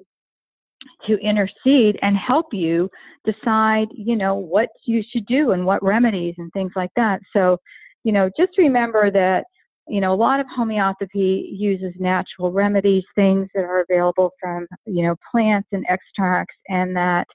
to 1.08 1.18
intercede 1.18 1.98
and 2.02 2.16
help 2.18 2.48
you 2.54 2.90
decide, 3.26 3.88
you 3.92 4.16
know, 4.16 4.36
what 4.36 4.70
you 4.86 5.04
should 5.12 5.26
do 5.26 5.52
and 5.52 5.66
what 5.66 5.84
remedies 5.84 6.36
and 6.38 6.52
things 6.54 6.72
like 6.76 6.92
that. 6.96 7.20
So, 7.34 7.58
you 8.04 8.12
know, 8.12 8.30
just 8.38 8.58
remember 8.58 9.12
that, 9.12 9.46
you 9.88 10.02
know, 10.02 10.14
a 10.14 10.16
lot 10.16 10.40
of 10.40 10.46
homeopathy 10.56 11.50
uses 11.52 11.94
natural 12.00 12.52
remedies, 12.52 13.04
things 13.16 13.50
that 13.54 13.64
are 13.64 13.86
available 13.90 14.32
from, 14.40 14.68
you 14.86 15.04
know, 15.04 15.16
plants 15.30 15.68
and 15.72 15.86
extracts, 15.90 16.56
and 16.70 16.96
that 16.96 17.28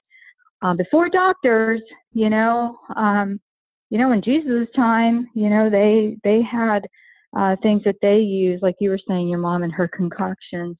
um, 0.61 0.77
before 0.77 1.09
doctors, 1.09 1.81
you 2.13 2.29
know, 2.29 2.77
um, 2.95 3.39
you 3.89 3.97
know, 3.97 4.11
in 4.11 4.21
Jesus' 4.21 4.67
time, 4.75 5.27
you 5.33 5.49
know, 5.49 5.69
they 5.69 6.17
they 6.23 6.41
had 6.41 6.87
uh, 7.37 7.55
things 7.61 7.83
that 7.85 7.95
they 8.01 8.17
used, 8.17 8.63
like 8.63 8.75
you 8.79 8.89
were 8.89 8.99
saying, 9.07 9.27
your 9.27 9.39
mom 9.39 9.63
and 9.63 9.73
her 9.73 9.87
concoctions 9.87 10.77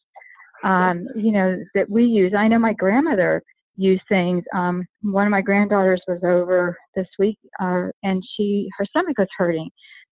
um, 0.63 1.07
you 1.15 1.31
know, 1.31 1.57
that 1.75 1.89
we 1.89 2.05
use. 2.05 2.33
I 2.37 2.47
know 2.47 2.59
my 2.59 2.73
grandmother 2.73 3.43
used 3.75 4.03
things. 4.09 4.43
Um, 4.53 4.85
one 5.01 5.25
of 5.25 5.31
my 5.31 5.41
granddaughters 5.41 6.01
was 6.07 6.19
over 6.23 6.77
this 6.95 7.07
week, 7.17 7.39
uh, 7.61 7.87
and 8.03 8.23
she 8.35 8.69
her 8.77 8.85
stomach 8.85 9.17
was 9.17 9.27
hurting. 9.37 9.69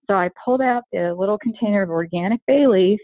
So 0.10 0.16
I 0.16 0.30
pulled 0.44 0.62
out 0.62 0.84
a 0.96 1.12
little 1.12 1.38
container 1.38 1.82
of 1.82 1.90
organic 1.90 2.40
bay 2.48 2.66
leaf, 2.66 3.00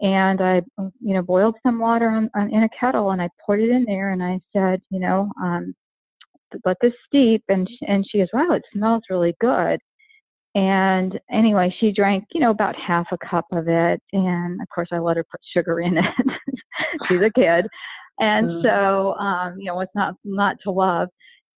and 0.00 0.40
I, 0.40 0.62
you 0.78 1.14
know, 1.14 1.22
boiled 1.22 1.56
some 1.62 1.78
water 1.78 2.08
on, 2.08 2.30
on, 2.34 2.52
in 2.52 2.62
a 2.62 2.68
kettle, 2.78 3.10
and 3.10 3.20
I 3.20 3.28
poured 3.44 3.60
it 3.60 3.68
in 3.68 3.84
there, 3.84 4.10
and 4.10 4.22
I 4.22 4.40
said, 4.54 4.80
you 4.90 5.00
know, 5.00 5.30
um, 5.42 5.74
let 6.64 6.78
this 6.80 6.94
steep, 7.06 7.44
and 7.48 7.68
and 7.86 8.06
she 8.08 8.18
goes, 8.18 8.28
wow, 8.32 8.52
it 8.52 8.62
smells 8.72 9.02
really 9.10 9.34
good. 9.40 9.80
And 10.54 11.18
anyway, 11.30 11.74
she 11.78 11.92
drank, 11.92 12.24
you 12.32 12.40
know, 12.40 12.50
about 12.50 12.74
half 12.74 13.06
a 13.12 13.18
cup 13.18 13.46
of 13.52 13.68
it. 13.68 14.02
And 14.12 14.60
of 14.60 14.68
course, 14.74 14.88
I 14.90 14.98
let 14.98 15.16
her 15.16 15.24
put 15.30 15.40
sugar 15.54 15.80
in 15.80 15.98
it. 15.98 16.04
She's 17.08 17.20
a 17.20 17.30
kid. 17.34 17.66
And 18.18 18.48
mm. 18.48 18.62
so, 18.62 19.14
um, 19.14 19.56
you 19.58 19.66
know, 19.66 19.74
what's 19.76 19.94
not, 19.94 20.14
not 20.24 20.56
to 20.64 20.70
love. 20.70 21.08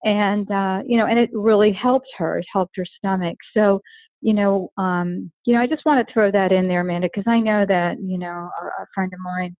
And, 0.04 0.50
uh, 0.50 0.80
you 0.87 0.96
know, 0.96 1.06
and 1.06 1.18
it 1.18 1.30
really 1.32 1.72
helped 1.72 2.08
her. 2.18 2.38
It 2.38 2.46
helped 2.52 2.76
her 2.76 2.87
stomach. 2.98 3.37
So, 3.54 3.80
you 4.20 4.32
know, 4.32 4.70
um, 4.78 5.30
you 5.44 5.54
know, 5.54 5.61
I 5.61 5.66
just 5.66 5.85
want 5.85 6.06
to 6.06 6.12
throw 6.12 6.30
that 6.30 6.52
in 6.52 6.68
there, 6.68 6.80
Amanda, 6.80 7.08
because 7.12 7.28
I 7.30 7.40
know 7.40 7.64
that, 7.66 7.96
you 8.00 8.18
know, 8.18 8.26
a, 8.61 8.82
a 8.82 8.87
friend 8.94 9.12
of 9.12 9.20
mine 9.20 9.56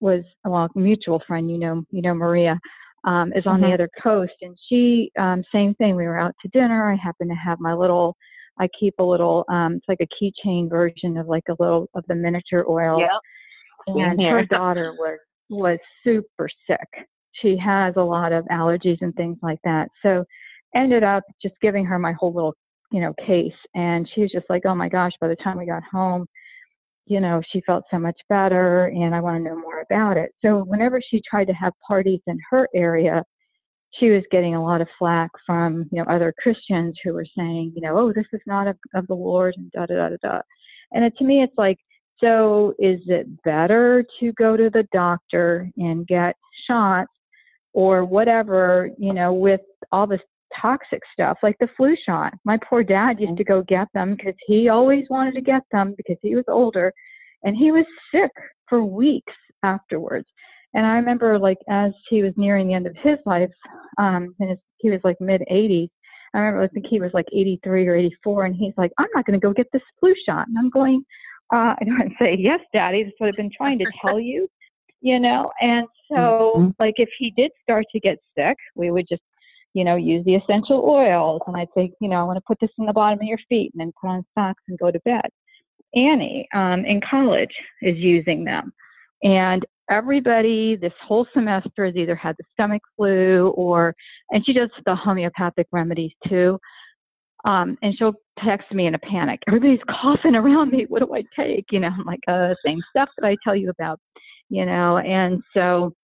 was, 0.00 0.22
well, 0.44 0.68
a 0.74 0.78
mutual 0.78 1.22
friend, 1.26 1.50
you 1.50 1.58
know, 1.58 1.84
you 1.90 2.02
know, 2.02 2.14
Maria, 2.14 2.58
um, 3.04 3.32
is 3.34 3.46
on 3.46 3.60
mm-hmm. 3.60 3.70
the 3.70 3.74
other 3.74 3.90
coast. 4.02 4.32
And 4.42 4.56
she, 4.68 5.10
um, 5.18 5.42
same 5.52 5.74
thing. 5.74 5.96
We 5.96 6.04
were 6.04 6.18
out 6.18 6.34
to 6.42 6.48
dinner. 6.48 6.92
I 6.92 6.96
happened 6.96 7.30
to 7.30 7.36
have 7.36 7.58
my 7.60 7.72
little, 7.72 8.16
I 8.58 8.68
keep 8.78 8.94
a 8.98 9.04
little, 9.04 9.44
um, 9.48 9.76
it's 9.76 9.88
like 9.88 10.00
a 10.00 10.24
keychain 10.24 10.68
version 10.68 11.16
of 11.16 11.26
like 11.26 11.44
a 11.48 11.56
little 11.58 11.88
of 11.94 12.04
the 12.08 12.14
miniature 12.14 12.64
oil. 12.68 13.00
Yep. 13.00 13.10
And 13.98 14.20
her 14.20 14.44
daughter 14.50 14.94
was 14.98 15.18
was 15.48 15.78
super 16.04 16.48
sick. 16.66 17.06
She 17.32 17.56
has 17.56 17.94
a 17.96 18.02
lot 18.02 18.32
of 18.32 18.44
allergies 18.46 18.98
and 19.00 19.14
things 19.14 19.38
like 19.42 19.58
that. 19.64 19.88
So 20.02 20.24
ended 20.76 21.02
up 21.02 21.24
just 21.42 21.54
giving 21.60 21.84
her 21.84 21.98
my 21.98 22.12
whole 22.12 22.32
little, 22.32 22.54
you 22.92 23.00
know, 23.00 23.12
case. 23.26 23.52
And 23.74 24.08
she 24.14 24.20
was 24.20 24.30
just 24.30 24.46
like, 24.48 24.62
oh 24.64 24.74
my 24.74 24.88
gosh, 24.88 25.12
by 25.20 25.28
the 25.28 25.36
time 25.36 25.58
we 25.58 25.66
got 25.66 25.82
home, 25.90 26.26
you 27.06 27.20
know, 27.20 27.42
she 27.50 27.60
felt 27.62 27.84
so 27.90 27.98
much 27.98 28.18
better 28.28 28.86
and 28.86 29.14
I 29.14 29.20
want 29.20 29.38
to 29.38 29.42
know 29.42 29.58
more 29.58 29.80
about 29.80 30.16
it. 30.16 30.30
So 30.42 30.62
whenever 30.64 31.00
she 31.00 31.20
tried 31.28 31.46
to 31.46 31.52
have 31.54 31.72
parties 31.86 32.20
in 32.28 32.38
her 32.50 32.68
area, 32.74 33.24
she 33.98 34.10
was 34.10 34.22
getting 34.30 34.54
a 34.54 34.62
lot 34.62 34.80
of 34.80 34.88
flack 34.98 35.30
from 35.44 35.88
you 35.90 35.98
know 36.02 36.10
other 36.10 36.32
Christians 36.42 36.94
who 37.02 37.12
were 37.12 37.26
saying 37.36 37.72
you 37.74 37.82
know 37.82 37.98
oh 37.98 38.12
this 38.12 38.26
is 38.32 38.40
not 38.46 38.66
of, 38.66 38.76
of 38.94 39.06
the 39.06 39.14
Lord 39.14 39.54
and 39.56 39.70
da 39.72 39.86
da 39.86 39.94
da 39.96 40.08
da 40.10 40.16
da, 40.22 40.40
and 40.92 41.04
it, 41.04 41.16
to 41.18 41.24
me 41.24 41.42
it's 41.42 41.56
like 41.56 41.78
so 42.22 42.74
is 42.78 43.00
it 43.06 43.26
better 43.42 44.04
to 44.20 44.32
go 44.32 44.56
to 44.56 44.70
the 44.70 44.86
doctor 44.92 45.70
and 45.76 46.06
get 46.06 46.36
shots 46.66 47.10
or 47.72 48.04
whatever 48.04 48.90
you 48.98 49.12
know 49.12 49.32
with 49.32 49.60
all 49.92 50.06
this 50.06 50.20
toxic 50.60 51.00
stuff 51.12 51.38
like 51.42 51.56
the 51.60 51.68
flu 51.76 51.94
shot. 52.06 52.32
My 52.44 52.58
poor 52.68 52.82
dad 52.82 53.20
used 53.20 53.36
to 53.36 53.44
go 53.44 53.62
get 53.62 53.88
them 53.94 54.16
because 54.16 54.34
he 54.46 54.68
always 54.68 55.04
wanted 55.10 55.34
to 55.34 55.40
get 55.40 55.62
them 55.72 55.94
because 55.96 56.16
he 56.22 56.34
was 56.34 56.44
older 56.48 56.92
and 57.42 57.56
he 57.56 57.72
was 57.72 57.84
sick 58.12 58.30
for 58.68 58.84
weeks 58.84 59.32
afterwards. 59.62 60.26
And 60.74 60.86
I 60.86 60.94
remember 60.94 61.38
like 61.38 61.58
as 61.68 61.92
he 62.08 62.22
was 62.22 62.32
nearing 62.36 62.68
the 62.68 62.74
end 62.74 62.86
of 62.86 62.96
his 63.02 63.18
life, 63.26 63.50
um, 63.98 64.34
and 64.38 64.50
his, 64.50 64.58
he 64.78 64.90
was 64.90 65.00
like 65.02 65.20
mid 65.20 65.42
80s. 65.50 65.88
I 66.32 66.38
remember 66.38 66.62
I 66.62 66.68
think 66.68 66.86
he 66.88 67.00
was 67.00 67.10
like 67.12 67.26
83 67.32 67.88
or 67.88 67.96
84, 67.96 68.44
and 68.44 68.54
he's 68.54 68.74
like, 68.76 68.92
"I'm 68.98 69.08
not 69.14 69.26
going 69.26 69.38
to 69.38 69.44
go 69.44 69.52
get 69.52 69.66
this 69.72 69.82
flu 69.98 70.14
shot." 70.24 70.46
And 70.46 70.56
I'm 70.56 70.70
going, 70.70 71.04
uh, 71.52 71.74
I 71.80 71.84
don't 71.84 72.12
say, 72.18 72.36
"Yes, 72.38 72.60
Daddy." 72.72 73.04
That's 73.04 73.14
what 73.18 73.28
I've 73.28 73.36
been 73.36 73.50
trying 73.56 73.78
to 73.78 73.86
tell 74.04 74.20
you, 74.32 74.48
you 75.00 75.20
know. 75.20 75.50
And 75.60 75.86
so, 76.10 76.52
mm-hmm. 76.56 76.70
like, 76.78 76.94
if 76.96 77.08
he 77.18 77.32
did 77.36 77.50
start 77.62 77.86
to 77.92 78.00
get 78.00 78.18
sick, 78.36 78.56
we 78.74 78.90
would 78.90 79.06
just, 79.08 79.22
you 79.74 79.84
know, 79.84 79.96
use 79.96 80.24
the 80.24 80.34
essential 80.34 80.84
oils, 80.88 81.42
and 81.46 81.56
I'd 81.56 81.68
say, 81.76 81.92
you 82.00 82.08
know, 82.08 82.16
I 82.16 82.24
want 82.24 82.36
to 82.36 82.44
put 82.46 82.58
this 82.60 82.70
in 82.78 82.86
the 82.86 82.92
bottom 82.92 83.18
of 83.20 83.26
your 83.26 83.38
feet, 83.48 83.72
and 83.74 83.80
then 83.80 83.92
put 84.00 84.08
on 84.08 84.24
socks 84.34 84.62
and 84.68 84.78
go 84.78 84.90
to 84.90 85.00
bed. 85.00 85.28
Annie 85.94 86.48
um, 86.54 86.84
in 86.84 87.00
college 87.08 87.54
is 87.82 87.96
using 87.96 88.44
them. 88.44 88.72
And 89.22 89.64
everybody 89.90 90.76
this 90.76 90.92
whole 91.02 91.26
semester 91.34 91.86
has 91.86 91.96
either 91.96 92.14
had 92.14 92.36
the 92.38 92.44
stomach 92.52 92.82
flu 92.96 93.48
or, 93.56 93.94
and 94.30 94.44
she 94.46 94.52
does 94.52 94.70
the 94.86 94.94
homeopathic 94.94 95.66
remedies 95.72 96.12
too. 96.28 96.58
Um, 97.44 97.78
and 97.82 97.94
she'll 97.96 98.14
text 98.44 98.70
me 98.72 98.86
in 98.86 98.94
a 98.94 98.98
panic. 98.98 99.40
Everybody's 99.48 99.80
coughing 99.88 100.34
around 100.34 100.70
me. 100.70 100.86
What 100.88 101.00
do 101.00 101.14
I 101.14 101.22
take? 101.38 101.66
You 101.70 101.80
know, 101.80 101.88
I'm 101.88 102.04
like, 102.04 102.20
uh, 102.28 102.54
same 102.64 102.80
stuff 102.90 103.08
that 103.18 103.26
I 103.26 103.36
tell 103.42 103.56
you 103.56 103.70
about, 103.70 103.98
you 104.48 104.66
know, 104.66 104.98
and 104.98 105.42
so, 105.54 105.94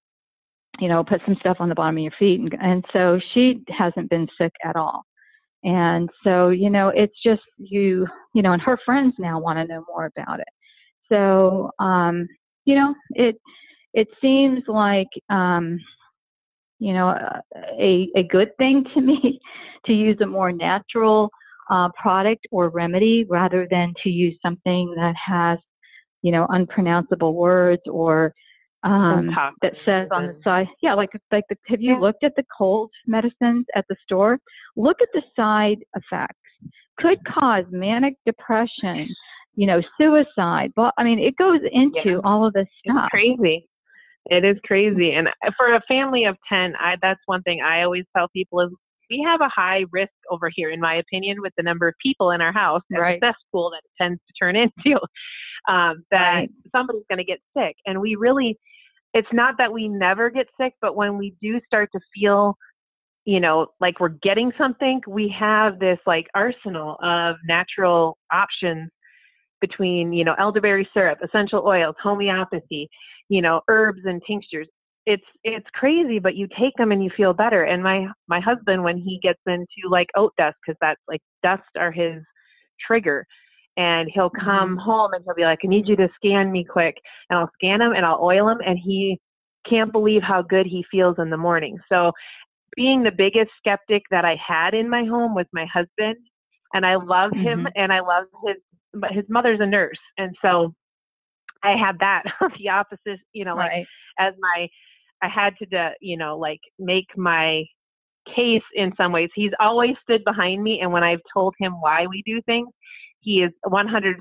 you 0.78 0.88
know, 0.88 1.04
put 1.04 1.20
some 1.26 1.36
stuff 1.40 1.58
on 1.60 1.68
the 1.68 1.74
bottom 1.74 1.96
of 1.96 2.02
your 2.02 2.12
feet. 2.18 2.40
And, 2.40 2.54
and 2.60 2.84
so 2.92 3.20
she 3.32 3.62
hasn't 3.68 4.10
been 4.10 4.28
sick 4.38 4.52
at 4.64 4.76
all. 4.76 5.02
And 5.64 6.08
so, 6.22 6.50
you 6.50 6.70
know, 6.70 6.88
it's 6.88 7.16
just 7.24 7.42
you, 7.58 8.06
you 8.34 8.42
know, 8.42 8.52
and 8.52 8.62
her 8.62 8.78
friends 8.84 9.14
now 9.18 9.40
want 9.40 9.58
to 9.58 9.66
know 9.66 9.84
more 9.88 10.06
about 10.16 10.40
it. 10.40 10.48
So, 11.10 11.70
um, 11.78 12.28
you 12.64 12.74
know, 12.76 12.94
it 13.10 13.36
it 13.92 14.08
seems 14.20 14.62
like 14.68 15.08
um, 15.30 15.80
you 16.78 16.92
know 16.92 17.14
a 17.80 18.08
a 18.16 18.22
good 18.24 18.56
thing 18.58 18.84
to 18.94 19.00
me 19.00 19.40
to 19.86 19.92
use 19.92 20.16
a 20.20 20.26
more 20.26 20.52
natural 20.52 21.30
uh, 21.70 21.88
product 22.00 22.46
or 22.50 22.68
remedy 22.68 23.24
rather 23.28 23.66
than 23.70 23.92
to 24.02 24.10
use 24.10 24.36
something 24.42 24.92
that 24.96 25.14
has 25.16 25.58
you 26.22 26.32
know 26.32 26.46
unpronounceable 26.50 27.34
words 27.34 27.82
or 27.90 28.34
um, 28.86 29.34
that 29.62 29.72
says 29.84 30.08
on 30.12 30.26
the 30.28 30.38
side, 30.44 30.68
yeah, 30.80 30.94
like 30.94 31.10
like 31.32 31.44
the, 31.48 31.56
have 31.66 31.80
you 31.82 31.94
yeah. 31.94 31.98
looked 31.98 32.22
at 32.22 32.36
the 32.36 32.44
cold 32.56 32.90
medicines 33.06 33.66
at 33.74 33.84
the 33.88 33.96
store? 34.04 34.38
Look 34.76 34.98
at 35.02 35.08
the 35.12 35.22
side 35.34 35.78
effects. 35.96 36.38
Could 36.98 37.18
cause 37.24 37.64
manic 37.70 38.14
depression, 38.24 39.08
you 39.56 39.66
know, 39.66 39.82
suicide. 39.98 40.72
But 40.76 40.94
I 40.98 41.04
mean, 41.04 41.18
it 41.18 41.36
goes 41.36 41.60
into 41.72 42.10
yeah. 42.10 42.20
all 42.22 42.46
of 42.46 42.52
this 42.52 42.68
stuff. 42.84 43.06
It's 43.06 43.10
crazy. 43.10 43.68
It 44.26 44.44
is 44.44 44.56
crazy. 44.64 45.12
And 45.12 45.28
for 45.56 45.74
a 45.74 45.82
family 45.86 46.24
of 46.24 46.36
10, 46.48 46.74
I, 46.76 46.96
that's 47.00 47.20
one 47.26 47.42
thing 47.42 47.60
I 47.62 47.82
always 47.82 48.04
tell 48.16 48.28
people 48.28 48.60
is 48.60 48.70
we 49.10 49.24
have 49.26 49.40
a 49.40 49.48
high 49.48 49.84
risk 49.92 50.12
over 50.30 50.50
here, 50.54 50.70
in 50.70 50.80
my 50.80 50.96
opinion, 50.96 51.40
with 51.40 51.52
the 51.56 51.62
number 51.62 51.86
of 51.86 51.94
people 52.02 52.30
in 52.32 52.40
our 52.40 52.52
house 52.52 52.82
and 52.90 53.00
right. 53.00 53.20
the 53.20 53.28
cesspool 53.28 53.70
that 53.70 53.82
it 53.84 54.02
tends 54.02 54.20
to 54.26 54.34
turn 54.38 54.56
into, 54.86 54.98
um, 55.68 56.04
that 56.10 56.34
right. 56.34 56.50
somebody's 56.74 57.04
going 57.08 57.18
to 57.18 57.24
get 57.24 57.40
sick. 57.56 57.76
And 57.86 58.00
we 58.00 58.16
really, 58.16 58.58
it's 59.14 59.28
not 59.32 59.56
that 59.58 59.72
we 59.72 59.88
never 59.88 60.30
get 60.30 60.46
sick, 60.60 60.74
but 60.80 60.96
when 60.96 61.18
we 61.18 61.34
do 61.40 61.60
start 61.66 61.88
to 61.92 62.00
feel, 62.14 62.56
you 63.24 63.40
know, 63.40 63.68
like 63.80 64.00
we're 64.00 64.08
getting 64.08 64.52
something, 64.58 65.00
we 65.06 65.28
have 65.38 65.78
this 65.78 65.98
like 66.06 66.26
arsenal 66.34 66.96
of 67.02 67.36
natural 67.46 68.18
options 68.32 68.90
between, 69.60 70.12
you 70.12 70.24
know, 70.24 70.34
elderberry 70.38 70.88
syrup, 70.92 71.18
essential 71.24 71.62
oils, 71.66 71.94
homeopathy, 72.02 72.88
you 73.28 73.42
know, 73.42 73.60
herbs 73.68 74.00
and 74.04 74.22
tinctures. 74.26 74.68
It's 75.06 75.24
it's 75.44 75.66
crazy, 75.74 76.18
but 76.18 76.34
you 76.34 76.48
take 76.58 76.74
them 76.76 76.90
and 76.90 77.02
you 77.02 77.10
feel 77.16 77.32
better. 77.32 77.64
And 77.64 77.82
my 77.82 78.06
my 78.28 78.40
husband, 78.40 78.82
when 78.82 78.98
he 78.98 79.20
gets 79.22 79.40
into 79.46 79.88
like 79.88 80.08
oat 80.16 80.32
dust, 80.36 80.56
because 80.64 80.78
that's 80.80 81.00
like 81.08 81.20
dust 81.42 81.62
are 81.78 81.92
his 81.92 82.22
trigger, 82.84 83.24
and 83.76 84.10
he'll 84.12 84.30
come 84.30 84.70
mm-hmm. 84.70 84.78
home 84.78 85.12
and 85.12 85.22
he'll 85.24 85.34
be 85.34 85.42
like, 85.44 85.60
"I 85.64 85.68
need 85.68 85.88
you 85.88 85.96
to 85.96 86.08
scan 86.16 86.50
me 86.50 86.64
quick," 86.64 86.96
and 87.30 87.38
I'll 87.38 87.50
scan 87.54 87.80
him 87.80 87.92
and 87.92 88.04
I'll 88.04 88.20
oil 88.20 88.48
him, 88.48 88.58
and 88.66 88.78
he 88.78 89.20
can't 89.68 89.92
believe 89.92 90.22
how 90.22 90.42
good 90.42 90.66
he 90.66 90.84
feels 90.90 91.16
in 91.18 91.30
the 91.30 91.36
morning. 91.36 91.78
So, 91.88 92.12
being 92.74 93.02
the 93.02 93.12
biggest 93.12 93.50
skeptic 93.58 94.02
that 94.10 94.24
I 94.24 94.36
had 94.44 94.74
in 94.74 94.88
my 94.88 95.04
home 95.04 95.34
was 95.34 95.46
my 95.52 95.66
husband, 95.66 96.16
and 96.74 96.84
I 96.84 96.96
love 96.96 97.32
him 97.32 97.60
mm-hmm. 97.60 97.66
and 97.76 97.92
I 97.92 98.00
love 98.00 98.24
his 98.46 98.56
but 98.94 99.12
his 99.12 99.24
mother's 99.28 99.60
a 99.60 99.66
nurse, 99.66 99.98
and 100.18 100.34
so 100.42 100.74
I 101.62 101.76
had 101.76 101.98
that 102.00 102.22
the 102.58 102.68
opposite, 102.68 103.20
you 103.32 103.44
know, 103.44 103.56
like 103.56 103.70
right. 103.70 103.86
as 104.18 104.34
my 104.40 104.68
I 105.22 105.28
had 105.28 105.54
to, 105.70 105.92
you 106.00 106.16
know, 106.16 106.36
like 106.36 106.60
make 106.78 107.06
my 107.16 107.64
case 108.34 108.62
in 108.74 108.92
some 108.96 109.12
ways. 109.12 109.30
He's 109.34 109.52
always 109.60 109.94
stood 110.02 110.24
behind 110.24 110.62
me, 110.62 110.80
and 110.80 110.92
when 110.92 111.04
I've 111.04 111.20
told 111.32 111.54
him 111.58 111.80
why 111.80 112.06
we 112.06 112.22
do 112.26 112.40
things, 112.42 112.68
he 113.20 113.42
is 113.42 113.50
100% 113.64 114.16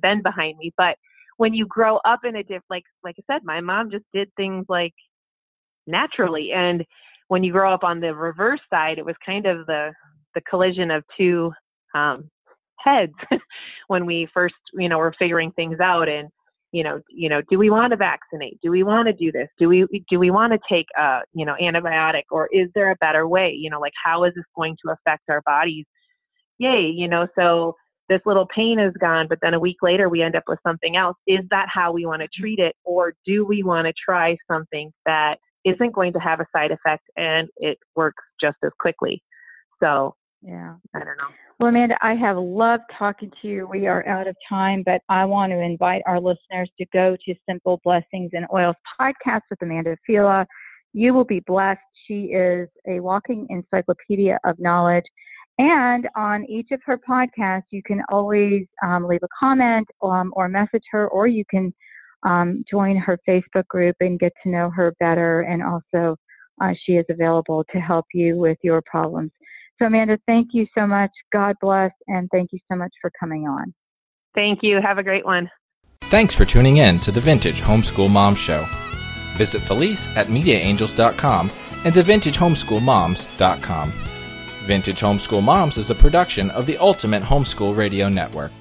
been 0.00 0.22
behind 0.22 0.58
me. 0.58 0.72
But 0.76 0.96
when 1.38 1.54
you 1.54 1.66
grow 1.66 1.98
up 2.04 2.20
in 2.24 2.36
a 2.36 2.42
diff, 2.42 2.62
like 2.70 2.84
like 3.02 3.16
I 3.18 3.34
said, 3.34 3.42
my 3.44 3.60
mom 3.60 3.90
just 3.90 4.04
did 4.12 4.30
things 4.36 4.66
like 4.68 4.94
naturally, 5.86 6.52
and 6.52 6.84
when 7.28 7.42
you 7.42 7.52
grow 7.52 7.72
up 7.72 7.84
on 7.84 8.00
the 8.00 8.14
reverse 8.14 8.60
side, 8.70 8.98
it 8.98 9.04
was 9.04 9.16
kind 9.24 9.46
of 9.46 9.66
the 9.66 9.92
the 10.34 10.40
collision 10.42 10.90
of 10.90 11.04
two 11.16 11.52
um, 11.94 12.30
heads 12.78 13.14
when 13.88 14.06
we 14.06 14.28
first, 14.32 14.54
you 14.74 14.88
know, 14.88 14.98
were 14.98 15.14
figuring 15.18 15.50
things 15.52 15.80
out 15.80 16.08
and 16.08 16.28
you 16.72 16.84
know, 16.84 17.00
you 17.08 17.28
know, 17.28 17.40
do 17.50 17.58
we 17.58 17.70
want 17.70 17.92
to 17.92 17.96
vaccinate? 17.96 18.58
Do 18.62 18.70
we 18.70 18.82
want 18.82 19.06
to 19.06 19.12
do 19.12 19.32
this? 19.32 19.48
Do 19.58 19.68
we 19.68 19.86
do 20.10 20.18
we 20.18 20.30
want 20.30 20.52
to 20.52 20.58
take 20.68 20.86
a, 20.98 21.20
you 21.32 21.46
know, 21.46 21.54
antibiotic 21.60 22.24
or 22.30 22.48
is 22.52 22.68
there 22.74 22.90
a 22.90 22.96
better 22.96 23.26
way? 23.26 23.52
You 23.58 23.70
know, 23.70 23.80
like 23.80 23.94
how 24.02 24.24
is 24.24 24.34
this 24.34 24.44
going 24.54 24.76
to 24.84 24.92
affect 24.92 25.22
our 25.30 25.42
bodies? 25.42 25.86
Yay, 26.58 26.92
you 26.94 27.08
know, 27.08 27.26
so 27.38 27.74
this 28.08 28.20
little 28.24 28.46
pain 28.54 28.78
is 28.78 28.92
gone, 29.00 29.26
but 29.28 29.38
then 29.42 29.54
a 29.54 29.60
week 29.60 29.76
later 29.82 30.08
we 30.08 30.22
end 30.22 30.34
up 30.34 30.44
with 30.46 30.58
something 30.66 30.96
else. 30.96 31.16
Is 31.26 31.40
that 31.50 31.68
how 31.72 31.92
we 31.92 32.06
want 32.06 32.20
to 32.20 32.26
mm-hmm. 32.26 32.42
treat 32.42 32.58
it? 32.58 32.74
Or 32.84 33.14
do 33.26 33.44
we 33.44 33.62
want 33.62 33.86
to 33.86 33.92
try 34.02 34.36
something 34.50 34.92
that 35.06 35.36
isn't 35.64 35.94
going 35.94 36.12
to 36.14 36.18
have 36.18 36.40
a 36.40 36.46
side 36.54 36.70
effect 36.70 37.04
and 37.16 37.48
it 37.56 37.78
works 37.96 38.24
just 38.40 38.56
as 38.64 38.72
quickly? 38.80 39.22
So, 39.82 40.14
yeah, 40.42 40.74
I 40.94 40.98
don't 40.98 41.16
know. 41.16 41.28
Well, 41.58 41.70
Amanda, 41.70 41.96
I 42.02 42.14
have 42.14 42.36
loved 42.36 42.84
talking 42.96 43.32
to 43.42 43.48
you. 43.48 43.68
We 43.70 43.88
are 43.88 44.06
out 44.06 44.28
of 44.28 44.36
time, 44.48 44.82
but 44.84 45.00
I 45.08 45.24
want 45.24 45.50
to 45.50 45.58
invite 45.58 46.02
our 46.06 46.20
listeners 46.20 46.70
to 46.78 46.86
go 46.92 47.16
to 47.26 47.34
Simple 47.48 47.80
Blessings 47.82 48.30
and 48.32 48.46
Oils 48.54 48.76
podcast 49.00 49.42
with 49.50 49.60
Amanda 49.62 49.96
Filla. 50.08 50.46
You 50.92 51.14
will 51.14 51.24
be 51.24 51.40
blessed. 51.40 51.80
She 52.06 52.26
is 52.26 52.68
a 52.86 53.00
walking 53.00 53.46
encyclopedia 53.50 54.38
of 54.44 54.58
knowledge. 54.60 55.04
And 55.58 56.08
on 56.16 56.44
each 56.44 56.68
of 56.70 56.80
her 56.86 56.98
podcasts, 56.98 57.64
you 57.70 57.82
can 57.82 58.02
always 58.08 58.64
um, 58.84 59.08
leave 59.08 59.24
a 59.24 59.28
comment 59.38 59.88
um, 60.02 60.32
or 60.36 60.48
message 60.48 60.84
her, 60.92 61.08
or 61.08 61.26
you 61.26 61.44
can 61.50 61.74
um, 62.22 62.64
join 62.70 62.96
her 62.96 63.18
Facebook 63.28 63.66
group 63.66 63.96
and 63.98 64.20
get 64.20 64.32
to 64.44 64.50
know 64.50 64.70
her 64.70 64.94
better. 65.00 65.40
And 65.40 65.62
also, 65.62 66.16
uh, 66.60 66.74
she 66.84 66.92
is 66.92 67.06
available 67.08 67.64
to 67.72 67.80
help 67.80 68.06
you 68.14 68.36
with 68.36 68.58
your 68.62 68.80
problems. 68.82 69.32
So, 69.78 69.86
Amanda, 69.86 70.18
thank 70.26 70.48
you 70.52 70.66
so 70.76 70.86
much. 70.86 71.10
God 71.32 71.56
bless, 71.60 71.92
and 72.08 72.28
thank 72.32 72.52
you 72.52 72.58
so 72.70 72.76
much 72.76 72.92
for 73.00 73.10
coming 73.18 73.46
on. 73.46 73.72
Thank 74.34 74.62
you. 74.62 74.80
Have 74.80 74.98
a 74.98 75.02
great 75.02 75.24
one. 75.24 75.50
Thanks 76.02 76.34
for 76.34 76.44
tuning 76.44 76.78
in 76.78 77.00
to 77.00 77.10
the 77.12 77.20
Vintage 77.20 77.60
Homeschool 77.60 78.10
Mom 78.10 78.34
Show. 78.34 78.64
Visit 79.36 79.62
Felice 79.62 80.08
at 80.16 80.28
MediaAngels.com 80.28 81.50
and 81.84 81.94
TheVintageHomeschoolMoms.com. 81.94 83.92
Vintage 84.66 85.00
Homeschool 85.00 85.42
Moms 85.42 85.78
is 85.78 85.90
a 85.90 85.94
production 85.94 86.50
of 86.50 86.66
the 86.66 86.76
Ultimate 86.78 87.22
Homeschool 87.22 87.76
Radio 87.76 88.08
Network. 88.08 88.52